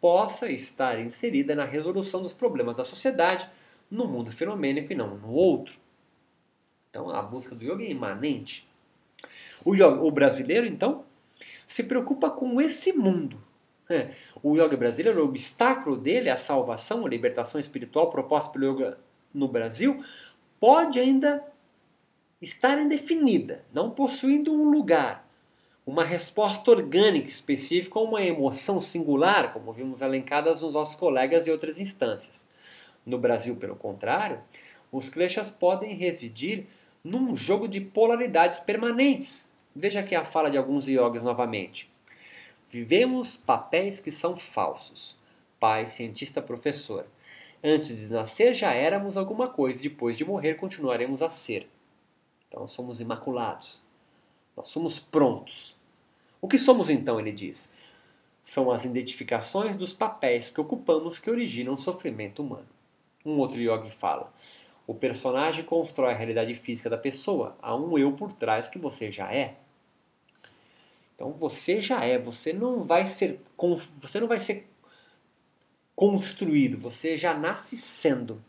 possa 0.00 0.50
estar 0.50 1.00
inserida 1.00 1.54
na 1.54 1.64
resolução 1.64 2.22
dos 2.22 2.32
problemas 2.32 2.76
da 2.76 2.84
sociedade 2.84 3.48
no 3.90 4.06
mundo 4.06 4.30
fenomênico 4.30 4.92
e 4.92 4.96
não 4.96 5.16
no 5.16 5.32
outro. 5.32 5.74
Então, 6.88 7.10
a 7.10 7.20
busca 7.20 7.54
do 7.54 7.64
yoga 7.64 7.82
é 7.82 7.90
imanente. 7.90 8.68
O, 9.64 9.74
yoga, 9.74 10.02
o 10.02 10.10
brasileiro, 10.10 10.66
então, 10.66 11.04
se 11.66 11.82
preocupa 11.82 12.30
com 12.30 12.60
esse 12.60 12.92
mundo. 12.92 13.38
É, 13.88 14.10
o 14.42 14.56
yoga 14.56 14.76
brasileiro, 14.76 15.20
o 15.20 15.24
obstáculo 15.24 15.96
dele, 15.96 16.30
a 16.30 16.36
salvação, 16.36 17.04
a 17.04 17.08
libertação 17.08 17.60
espiritual 17.60 18.10
proposta 18.10 18.52
pelo 18.52 18.72
yoga 18.72 18.98
no 19.32 19.48
Brasil, 19.48 20.04
pode 20.62 21.00
ainda 21.00 21.44
estar 22.40 22.78
indefinida, 22.78 23.64
não 23.74 23.90
possuindo 23.90 24.54
um 24.54 24.70
lugar, 24.70 25.28
uma 25.84 26.04
resposta 26.04 26.70
orgânica 26.70 27.28
específica 27.28 27.98
ou 27.98 28.06
uma 28.06 28.22
emoção 28.22 28.80
singular, 28.80 29.52
como 29.52 29.72
vimos 29.72 30.00
elencadas 30.00 30.62
nos 30.62 30.72
nossos 30.72 30.94
colegas 30.94 31.48
em 31.48 31.50
outras 31.50 31.80
instâncias. 31.80 32.46
No 33.04 33.18
Brasil, 33.18 33.56
pelo 33.56 33.74
contrário, 33.74 34.38
os 34.92 35.08
kleshas 35.08 35.50
podem 35.50 35.96
residir 35.96 36.68
num 37.02 37.34
jogo 37.34 37.66
de 37.66 37.80
polaridades 37.80 38.60
permanentes. 38.60 39.50
Veja 39.74 39.98
aqui 39.98 40.14
a 40.14 40.24
fala 40.24 40.48
de 40.48 40.56
alguns 40.56 40.86
yogis 40.86 41.24
novamente. 41.24 41.90
Vivemos 42.70 43.36
papéis 43.36 43.98
que 43.98 44.12
são 44.12 44.36
falsos. 44.36 45.16
Pai, 45.58 45.88
cientista, 45.88 46.40
professor. 46.40 47.04
Antes 47.64 47.96
de 47.96 48.12
nascer 48.12 48.54
já 48.54 48.72
éramos 48.72 49.16
alguma 49.16 49.48
coisa, 49.48 49.80
depois 49.80 50.16
de 50.16 50.24
morrer 50.24 50.54
continuaremos 50.54 51.22
a 51.22 51.28
ser. 51.28 51.68
Então 52.48 52.66
somos 52.66 53.00
imaculados. 53.00 53.80
Nós 54.56 54.68
somos 54.68 54.98
prontos. 54.98 55.76
O 56.40 56.48
que 56.48 56.58
somos 56.58 56.90
então, 56.90 57.20
ele 57.20 57.32
diz? 57.32 57.70
São 58.42 58.70
as 58.70 58.84
identificações 58.84 59.76
dos 59.76 59.92
papéis 59.92 60.50
que 60.50 60.60
ocupamos 60.60 61.18
que 61.18 61.30
originam 61.30 61.74
o 61.74 61.78
sofrimento 61.78 62.42
humano. 62.42 62.66
Um 63.24 63.38
outro 63.38 63.60
yogi 63.60 63.90
fala: 63.92 64.32
o 64.86 64.94
personagem 64.94 65.64
constrói 65.64 66.12
a 66.12 66.16
realidade 66.16 66.54
física 66.54 66.90
da 66.90 66.98
pessoa. 66.98 67.56
Há 67.62 67.76
um 67.76 67.96
eu 67.96 68.12
por 68.12 68.32
trás 68.32 68.68
que 68.68 68.78
você 68.78 69.10
já 69.12 69.32
é. 69.32 69.54
Então 71.14 71.30
você 71.32 71.80
já 71.80 72.04
é, 72.04 72.18
você 72.18 72.52
não 72.52 72.82
vai 72.82 73.06
ser 73.06 73.40
você 74.00 74.18
não 74.18 74.26
vai 74.26 74.40
ser 74.40 74.68
construído, 76.02 76.78
você 76.78 77.16
já 77.16 77.32
nasce 77.32 77.76
sendo. 77.76 78.42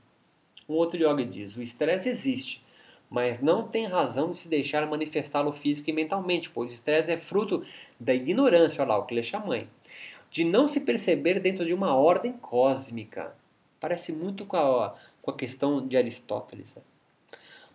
Um 0.68 0.74
outro 0.74 0.98
yogi 0.98 1.24
diz: 1.24 1.56
o 1.56 1.62
estresse 1.62 2.10
existe, 2.10 2.64
mas 3.12 3.40
não 3.42 3.68
tem 3.68 3.86
razão 3.86 4.32
de 4.32 4.38
se 4.38 4.48
deixar 4.48 4.88
manifestá-lo 4.88 5.54
física 5.54 5.92
e 5.92 5.94
mentalmente, 5.94 6.50
pois 6.50 6.72
o 6.72 6.74
estresse 6.74 7.12
é 7.12 7.18
fruto 7.18 7.64
da 8.00 8.12
ignorância, 8.12 8.82
olha 8.82 8.94
lá, 8.94 9.00
o 9.00 9.06
ele 9.08 9.22
mãe, 9.46 9.70
de 10.32 10.44
não 10.44 10.68
se 10.68 10.82
perceber 10.82 11.40
dentro 11.40 11.64
de 11.64 11.76
uma 11.76 11.96
ordem 11.96 12.34
cósmica. 12.34 13.36
Parece 13.80 14.12
muito 14.12 14.48
com 14.48 14.58
a, 14.58 14.96
com 15.22 15.30
a 15.30 15.36
questão 15.36 15.88
de 15.88 15.96
Aristóteles. 15.96 16.74
Né? 16.74 16.82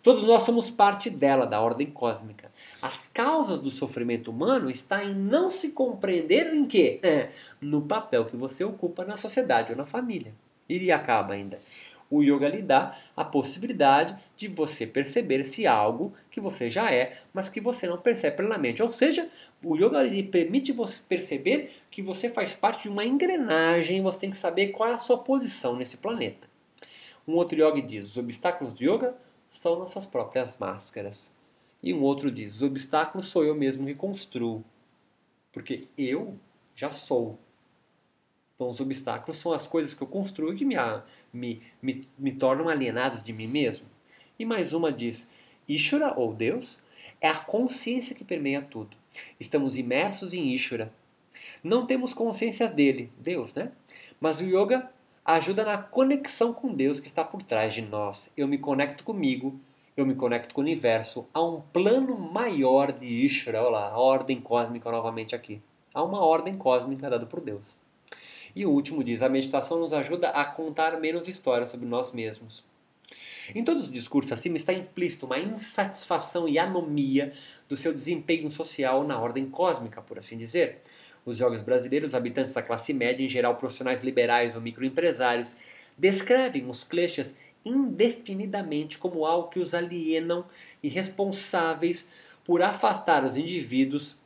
Todos 0.03 0.23
nós 0.23 0.43
somos 0.43 0.71
parte 0.71 1.11
dela, 1.11 1.47
da 1.47 1.61
ordem 1.61 1.89
cósmica. 1.89 2.51
As 2.81 3.09
causas 3.09 3.61
do 3.61 3.71
sofrimento 3.71 4.31
humano 4.31 4.71
estão 4.71 5.03
em 5.03 5.15
não 5.15 5.51
se 5.51 5.73
compreender 5.73 6.55
em 6.55 6.67
quê? 6.67 7.01
É, 7.03 7.31
no 7.61 7.83
papel 7.83 8.25
que 8.25 8.37
você 8.37 8.65
ocupa 8.65 9.05
na 9.05 9.17
sociedade 9.17 9.73
ou 9.73 9.77
na 9.77 9.87
família. 9.87 10.33
E 10.69 10.93
acaba 10.93 11.35
ainda. 11.35 11.59
O 12.11 12.23
yoga 12.23 12.49
lhe 12.49 12.63
dá 12.63 12.97
a 13.15 13.23
possibilidade 13.23 14.17
de 14.35 14.49
você 14.49 14.87
perceber 14.87 15.45
se 15.45 15.67
algo 15.67 16.15
que 16.31 16.41
você 16.41 16.71
já 16.71 16.91
é, 16.91 17.19
mas 17.35 17.49
que 17.51 17.61
você 17.61 17.87
não 17.87 17.99
percebe 17.99 18.37
plenamente. 18.37 18.83
Ou 18.83 18.91
seja, 18.91 19.29
o 19.63 19.77
yoga 19.77 20.03
lhe 20.03 20.23
permite 20.23 20.73
você 20.73 21.03
perceber 21.07 21.71
que 21.91 22.01
você 22.01 22.31
faz 22.31 22.55
parte 22.55 22.85
de 22.85 22.89
uma 22.89 23.05
engrenagem, 23.05 24.03
você 24.03 24.21
tem 24.21 24.31
que 24.31 24.39
saber 24.39 24.69
qual 24.69 24.89
é 24.89 24.95
a 24.95 24.99
sua 24.99 25.19
posição 25.19 25.77
nesse 25.77 25.99
planeta. 25.99 26.49
Um 27.27 27.35
outro 27.35 27.59
yoga 27.59 27.83
diz: 27.83 28.07
os 28.07 28.17
obstáculos 28.17 28.73
do 28.73 28.83
yoga 28.83 29.15
são 29.59 29.77
nossas 29.77 30.07
próprias 30.07 30.57
máscaras. 30.57 31.33
E 31.83 31.93
um 31.93 32.03
outro 32.03 32.31
diz: 32.31 32.57
os 32.57 32.63
obstáculos 32.63 33.27
sou 33.27 33.45
eu 33.45 33.55
mesmo 33.55 33.87
que 33.87 33.95
construo. 33.95 34.65
Porque 35.53 35.89
eu 35.97 36.39
já 36.77 36.91
sou. 36.91 37.39
Então, 38.55 38.71
os 38.71 38.81
obstáculos 38.81 39.39
são 39.39 39.53
as 39.53 39.67
coisas 39.67 39.95
que 39.95 40.03
eu 40.03 40.07
construo 40.07 40.55
que 40.55 40.65
me, 40.65 40.77
me, 41.33 41.63
me, 41.83 42.09
me 42.17 42.33
tornam 42.33 42.69
alienados 42.69 43.23
de 43.23 43.33
mim 43.33 43.49
mesmo. 43.49 43.87
E 44.39 44.45
mais 44.45 44.73
uma 44.73 44.93
diz: 44.93 45.29
Ishura, 45.69 46.15
ou 46.17 46.33
Deus, 46.33 46.79
é 47.21 47.29
a 47.29 47.41
consciência 47.41 48.15
que 48.15 48.25
permeia 48.25 48.63
tudo. 48.63 48.97
Estamos 49.41 49.77
imersos 49.77 50.33
em 50.33 50.55
Ishvara. 50.55 50.93
Não 51.63 51.87
temos 51.87 52.13
consciência 52.13 52.69
dele, 52.69 53.13
Deus, 53.19 53.53
né? 53.55 53.73
Mas 54.21 54.41
o 54.41 54.45
yoga 54.45 54.91
ajuda 55.37 55.63
na 55.63 55.77
conexão 55.77 56.55
com 56.55 56.73
Deus 56.73 57.01
que 57.01 57.07
está 57.07 57.23
por 57.23 57.43
trás 57.43 57.75
de 57.75 57.83
nós. 57.83 58.33
Eu 58.35 58.49
me 58.49 58.57
conecto 58.57 59.05
comigo, 59.05 59.61
eu 59.95 60.07
me 60.07 60.15
conecto 60.15 60.55
com 60.55 60.63
o 60.63 60.65
universo. 60.65 61.27
Há 61.35 61.45
um 61.45 61.61
plano 61.61 62.19
maior 62.19 62.91
de 62.93 63.05
Ishvara, 63.05 63.61
olha 63.61 63.71
lá, 63.71 63.89
a 63.91 63.99
ordem 63.99 64.41
cósmica 64.41 64.91
novamente 64.91 65.35
aqui. 65.35 65.61
Há 65.93 66.03
uma 66.03 66.25
ordem 66.25 66.55
cósmica 66.55 67.11
dada 67.11 67.27
por 67.27 67.43
Deus. 67.43 67.63
E 68.57 68.65
o 68.65 68.71
último 68.71 69.05
diz: 69.05 69.21
a 69.21 69.29
meditação 69.29 69.79
nos 69.79 69.93
ajuda 69.93 70.31
a 70.31 70.47
contar 70.47 70.99
menos 70.99 71.29
histórias 71.29 71.69
sobre 71.69 71.87
nós 71.87 72.11
mesmos. 72.13 72.65
Em 73.55 73.63
todos 73.63 73.85
os 73.85 73.93
discursos 73.93 74.33
acima 74.33 74.57
está 74.57 74.73
implícito 74.73 75.27
uma 75.27 75.39
insatisfação 75.39 76.49
e 76.49 76.59
anomia 76.59 77.35
do 77.69 77.77
seu 77.77 77.93
desempenho 77.93 78.51
social 78.51 79.05
na 79.05 79.21
ordem 79.21 79.47
cósmica, 79.49 80.01
por 80.01 80.19
assim 80.19 80.39
dizer. 80.39 80.81
Os 81.29 81.37
jogos 81.37 81.61
brasileiros, 81.61 82.15
habitantes 82.15 82.55
da 82.55 82.63
classe 82.63 82.95
média, 82.95 83.23
em 83.23 83.29
geral 83.29 83.57
profissionais 83.57 84.03
liberais 84.03 84.55
ou 84.55 84.63
microempresários, 84.63 85.55
descrevem 85.97 86.71
os 86.71 86.83
kleshas 86.83 87.37
indefinidamente 87.63 88.97
como 88.97 89.27
algo 89.27 89.51
que 89.51 89.61
os 89.61 89.75
alienam 89.75 90.47
e 90.83 90.89
responsáveis 90.89 92.11
por 92.47 92.63
afastar 92.63 93.27
os 93.27 93.37
indivíduos 93.37 94.17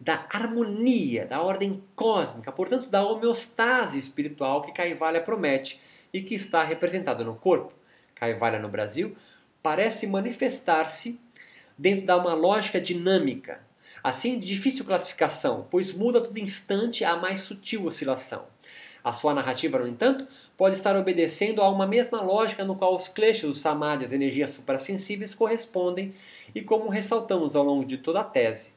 da 0.00 0.26
harmonia, 0.32 1.26
da 1.26 1.40
ordem 1.40 1.84
cósmica, 1.94 2.50
portanto 2.50 2.88
da 2.88 3.06
homeostase 3.06 3.96
espiritual 4.00 4.62
que 4.62 4.72
Kaivalya 4.72 5.20
promete 5.20 5.80
e 6.12 6.20
que 6.20 6.34
está 6.34 6.64
representada 6.64 7.22
no 7.22 7.36
corpo. 7.36 7.72
Kaivalya 8.16 8.58
no 8.58 8.68
Brasil 8.68 9.16
parece 9.62 10.08
manifestar-se 10.08 11.20
dentro 11.78 12.06
de 12.06 12.12
uma 12.12 12.34
lógica 12.34 12.80
dinâmica, 12.80 13.60
assim 14.04 14.38
difícil 14.38 14.84
classificação, 14.84 15.66
pois 15.70 15.90
muda 15.90 16.18
a 16.18 16.20
todo 16.20 16.36
instante 16.36 17.06
a 17.06 17.16
mais 17.16 17.40
sutil 17.40 17.86
oscilação. 17.86 18.44
A 19.02 19.12
sua 19.12 19.32
narrativa, 19.32 19.78
no 19.78 19.88
entanto, 19.88 20.26
pode 20.56 20.76
estar 20.76 20.94
obedecendo 20.94 21.62
a 21.62 21.68
uma 21.70 21.86
mesma 21.86 22.20
lógica 22.20 22.64
no 22.64 22.76
qual 22.76 22.94
os 22.94 23.08
kleshas, 23.08 23.48
os 23.48 23.60
samadhis, 23.60 24.12
energias 24.12 24.50
suprassensíveis, 24.50 25.34
correspondem 25.34 26.12
e 26.54 26.60
como 26.60 26.90
ressaltamos 26.90 27.56
ao 27.56 27.64
longo 27.64 27.84
de 27.84 27.98
toda 27.98 28.20
a 28.20 28.24
tese 28.24 28.72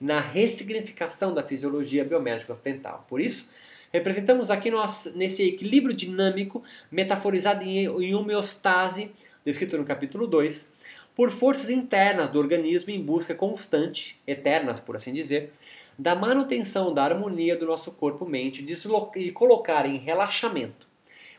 na 0.00 0.20
ressignificação 0.20 1.34
da 1.34 1.42
fisiologia 1.42 2.04
biomédica 2.04 2.52
ocidental. 2.52 3.04
Por 3.08 3.20
isso, 3.20 3.48
representamos 3.92 4.50
aqui 4.50 4.70
nós, 4.70 5.12
nesse 5.14 5.42
equilíbrio 5.42 5.94
dinâmico, 5.94 6.62
metaforizado 6.90 7.64
em, 7.64 7.84
em 7.84 8.14
homeostase, 8.14 9.10
descrito 9.44 9.76
no 9.76 9.84
capítulo 9.84 10.26
2, 10.26 10.72
por 11.20 11.30
forças 11.30 11.68
internas 11.68 12.30
do 12.30 12.38
organismo 12.38 12.90
em 12.90 12.98
busca 12.98 13.34
constante, 13.34 14.18
eternas 14.26 14.80
por 14.80 14.96
assim 14.96 15.12
dizer, 15.12 15.52
da 15.98 16.14
manutenção 16.14 16.94
da 16.94 17.04
harmonia 17.04 17.54
do 17.54 17.66
nosso 17.66 17.90
corpo-mente 17.90 18.66
e 19.16 19.30
colocar 19.30 19.84
em 19.84 19.98
relaxamento, 19.98 20.86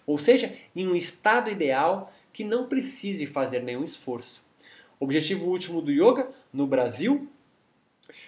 ou 0.06 0.20
seja, 0.20 0.56
em 0.76 0.88
um 0.88 0.96
estado 0.96 1.50
ideal 1.50 2.13
que 2.32 2.44
não 2.44 2.67
precise 2.67 3.26
fazer 3.26 3.63
nenhum 3.63 3.84
esforço. 3.84 4.39
O 5.00 5.06
objetivo 5.06 5.48
último 5.48 5.82
do 5.82 5.89
yoga, 5.89 6.30
no 6.54 6.67
Brasil, 6.67 7.28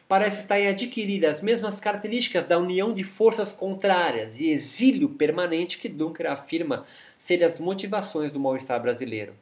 parece 0.07 0.41
estar 0.41 0.59
em 0.59 0.69
adquirir 0.69 1.23
as 1.23 1.39
mesmas 1.39 1.79
características 1.79 2.47
da 2.47 2.57
união 2.57 2.95
de 2.95 3.03
forças 3.03 3.51
contrárias 3.51 4.39
e 4.39 4.49
exílio 4.49 5.09
permanente 5.09 5.77
que 5.77 5.87
Dunker 5.87 6.31
afirma 6.31 6.83
serem 7.15 7.45
as 7.45 7.59
motivações 7.59 8.31
do 8.31 8.39
mal-estar 8.39 8.81
brasileiro. 8.81 9.35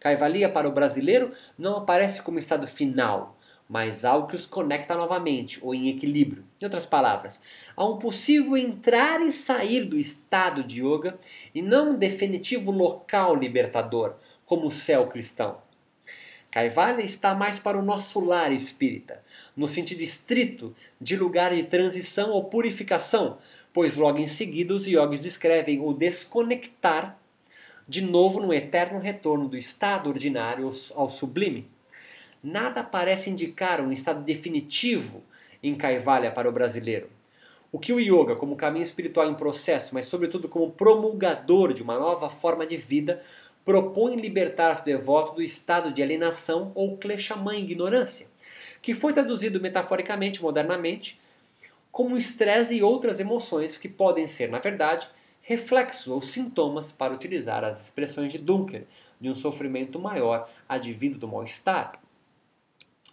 Caivalia 0.00 0.48
para 0.48 0.68
o 0.68 0.72
brasileiro 0.72 1.32
não 1.58 1.76
aparece 1.76 2.22
como 2.22 2.38
estado 2.38 2.66
final, 2.66 3.36
mas 3.68 4.04
algo 4.04 4.28
que 4.28 4.36
os 4.36 4.46
conecta 4.46 4.94
novamente, 4.94 5.58
ou 5.62 5.74
em 5.74 5.88
equilíbrio. 5.88 6.44
Em 6.60 6.64
outras 6.64 6.86
palavras, 6.86 7.40
há 7.76 7.84
um 7.84 7.98
possível 7.98 8.56
entrar 8.56 9.20
e 9.20 9.32
sair 9.32 9.84
do 9.84 9.98
estado 9.98 10.62
de 10.62 10.82
yoga 10.82 11.18
e 11.54 11.60
não 11.60 11.90
um 11.90 11.98
definitivo 11.98 12.70
local 12.70 13.34
libertador, 13.34 14.14
como 14.44 14.66
o 14.66 14.70
céu 14.70 15.08
cristão. 15.08 15.58
Kaivalya 16.50 17.04
está 17.04 17.34
mais 17.34 17.58
para 17.58 17.76
o 17.76 17.82
nosso 17.82 18.18
lar 18.18 18.50
espírita, 18.50 19.22
no 19.54 19.68
sentido 19.68 20.00
estrito 20.00 20.74
de 20.98 21.14
lugar 21.14 21.52
de 21.52 21.64
transição 21.64 22.30
ou 22.30 22.44
purificação, 22.44 23.36
pois 23.74 23.94
logo 23.94 24.18
em 24.18 24.26
seguida 24.26 24.72
os 24.72 24.86
yogis 24.86 25.22
descrevem 25.22 25.80
o 25.80 25.92
desconectar 25.92 27.18
de 27.88 28.00
novo 28.00 28.40
no 28.40 28.52
eterno 28.52 28.98
retorno 28.98 29.48
do 29.48 29.56
estado 29.56 30.08
ordinário 30.08 30.70
ao 30.94 31.08
sublime. 31.08 31.70
Nada 32.42 32.82
parece 32.82 33.30
indicar 33.30 33.80
um 33.80 33.92
estado 33.92 34.22
definitivo 34.22 35.22
em 35.62 35.74
Kaivalya 35.74 36.30
para 36.30 36.48
o 36.48 36.52
brasileiro. 36.52 37.08
O 37.70 37.78
que 37.78 37.92
o 37.92 38.00
yoga, 38.00 38.36
como 38.36 38.56
caminho 38.56 38.82
espiritual 38.82 39.30
em 39.30 39.34
processo, 39.34 39.94
mas 39.94 40.06
sobretudo 40.06 40.48
como 40.48 40.70
promulgador 40.70 41.72
de 41.72 41.82
uma 41.82 41.98
nova 41.98 42.30
forma 42.30 42.66
de 42.66 42.76
vida, 42.76 43.22
propõe 43.64 44.16
libertar-se 44.16 44.82
o 44.82 44.84
devoto 44.84 45.34
do 45.34 45.42
estado 45.42 45.92
de 45.92 46.02
alienação 46.02 46.70
ou 46.74 46.96
kleshamã, 46.96 47.56
ignorância, 47.56 48.28
que 48.80 48.94
foi 48.94 49.12
traduzido 49.12 49.60
metaforicamente, 49.60 50.40
modernamente, 50.40 51.20
como 51.90 52.16
estresse 52.16 52.76
e 52.76 52.82
outras 52.82 53.18
emoções 53.18 53.76
que 53.76 53.88
podem 53.88 54.26
ser, 54.26 54.48
na 54.48 54.58
verdade, 54.58 55.08
reflexos 55.46 56.08
ou 56.08 56.20
sintomas, 56.20 56.90
para 56.90 57.14
utilizar 57.14 57.62
as 57.62 57.80
expressões 57.80 58.32
de 58.32 58.38
Dunker, 58.38 58.84
de 59.20 59.30
um 59.30 59.34
sofrimento 59.36 59.96
maior 59.96 60.50
advindo 60.68 61.18
do 61.18 61.28
mal-estar. 61.28 62.00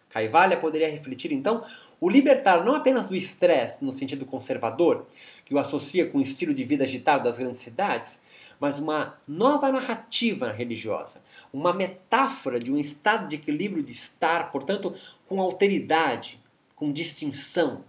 Kaivalya 0.10 0.60
poderia 0.60 0.90
refletir, 0.90 1.32
então, 1.32 1.64
o 2.02 2.10
libertar 2.10 2.66
não 2.66 2.74
apenas 2.74 3.08
do 3.08 3.16
estresse, 3.16 3.86
no 3.86 3.94
sentido 3.94 4.26
conservador, 4.26 5.06
que 5.46 5.54
o 5.54 5.60
associa 5.60 6.08
com 6.08 6.18
o 6.18 6.22
estilo 6.22 6.56
de 6.56 6.64
vida 6.64 6.84
agitado 6.84 7.24
das 7.24 7.38
grandes 7.38 7.60
cidades, 7.60 8.20
mas 8.60 8.80
uma 8.80 9.16
nova 9.28 9.72
narrativa 9.72 10.52
religiosa, 10.52 11.22
uma 11.54 11.72
metáfora 11.72 12.60
de 12.60 12.72
um 12.72 12.80
estado 12.80 13.28
de 13.28 13.36
equilíbrio 13.36 13.84
de 13.84 13.92
estar, 13.92 14.52
portanto, 14.52 14.96
com 15.28 15.40
alteridade, 15.40 16.42
com 16.76 16.92
distinção, 16.92 17.86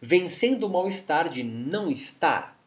vencendo 0.00 0.64
o 0.64 0.70
mal-estar 0.70 1.28
de 1.28 1.44
não 1.44 1.88
estar. 1.88 2.59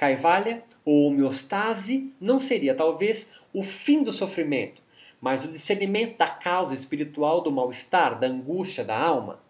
Kaivalya, 0.00 0.62
ou 0.82 1.08
homeostase, 1.08 2.10
não 2.18 2.40
seria 2.40 2.74
talvez 2.74 3.30
o 3.52 3.62
fim 3.62 4.02
do 4.02 4.14
sofrimento, 4.14 4.80
mas 5.20 5.44
o 5.44 5.48
discernimento 5.48 6.16
da 6.16 6.26
causa 6.26 6.74
espiritual 6.74 7.42
do 7.42 7.52
mal-estar, 7.52 8.18
da 8.18 8.26
angústia 8.26 8.82
da 8.82 8.98
alma. 8.98 9.40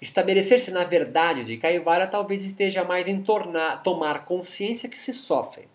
Estabelecer-se 0.00 0.70
na 0.70 0.84
verdade 0.84 1.44
de 1.44 1.58
Kaivalya 1.58 2.06
talvez 2.06 2.42
esteja 2.42 2.82
mais 2.82 3.06
em 3.06 3.22
tornar, 3.22 3.82
tomar 3.82 4.24
consciência 4.24 4.88
que 4.88 4.98
se 4.98 5.12
sofre, 5.12 5.68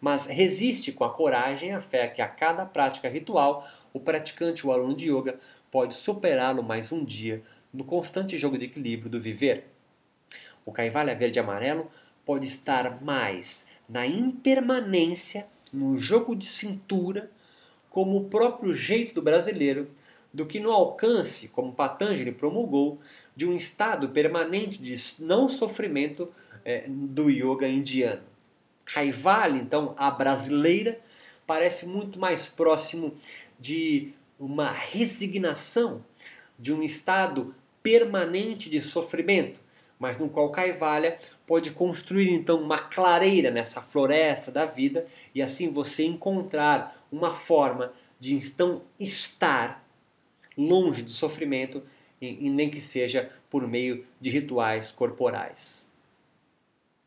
mas 0.00 0.26
resiste 0.26 0.92
com 0.92 1.02
a 1.02 1.12
coragem 1.12 1.70
e 1.70 1.72
a 1.72 1.80
fé 1.80 2.06
que 2.06 2.22
a 2.22 2.28
cada 2.28 2.64
prática 2.64 3.08
ritual 3.08 3.66
o 3.92 3.98
praticante, 3.98 4.64
o 4.64 4.70
aluno 4.70 4.94
de 4.94 5.10
yoga, 5.10 5.40
pode 5.68 5.96
superá-lo 5.96 6.62
mais 6.62 6.92
um 6.92 7.04
dia 7.04 7.42
no 7.74 7.82
constante 7.82 8.38
jogo 8.38 8.56
de 8.56 8.66
equilíbrio 8.66 9.10
do 9.10 9.20
viver. 9.20 9.64
O 10.64 10.70
Kaivalya 10.70 11.14
verde 11.16 11.38
e 11.38 11.40
amarelo 11.40 11.90
pode 12.26 12.46
estar 12.46 13.02
mais 13.02 13.66
na 13.88 14.06
impermanência, 14.06 15.46
no 15.72 15.96
jogo 15.96 16.34
de 16.34 16.44
cintura, 16.44 17.30
como 17.88 18.18
o 18.18 18.24
próprio 18.24 18.74
jeito 18.74 19.14
do 19.14 19.22
brasileiro, 19.22 19.88
do 20.34 20.44
que 20.44 20.60
no 20.60 20.70
alcance, 20.70 21.48
como 21.48 21.72
Patanjali 21.72 22.32
promulgou, 22.32 23.00
de 23.34 23.46
um 23.46 23.56
estado 23.56 24.08
permanente 24.10 24.76
de 24.76 24.94
não 25.22 25.48
sofrimento 25.48 26.30
é, 26.64 26.84
do 26.88 27.30
yoga 27.30 27.68
indiano. 27.68 28.22
Kaivalya, 28.84 29.58
então, 29.58 29.94
a 29.96 30.10
brasileira, 30.10 31.00
parece 31.46 31.86
muito 31.86 32.18
mais 32.18 32.46
próximo 32.46 33.14
de 33.58 34.12
uma 34.38 34.70
resignação, 34.70 36.04
de 36.58 36.72
um 36.72 36.82
estado 36.82 37.54
permanente 37.82 38.68
de 38.68 38.82
sofrimento, 38.82 39.58
mas 39.98 40.18
no 40.18 40.28
qual 40.28 40.50
Kaivalya 40.50 41.18
pode 41.46 41.70
construir 41.70 42.30
então 42.30 42.60
uma 42.60 42.78
clareira 42.78 43.50
nessa 43.50 43.80
floresta 43.80 44.50
da 44.50 44.66
vida 44.66 45.06
e 45.34 45.40
assim 45.40 45.70
você 45.70 46.04
encontrar 46.04 47.06
uma 47.10 47.34
forma 47.34 47.92
de 48.18 48.34
então 48.34 48.82
estar 48.98 49.86
longe 50.56 51.02
do 51.02 51.10
sofrimento, 51.10 51.82
e 52.20 52.48
nem 52.48 52.70
que 52.70 52.80
seja 52.80 53.30
por 53.50 53.68
meio 53.68 54.06
de 54.20 54.30
rituais 54.30 54.90
corporais. 54.90 55.85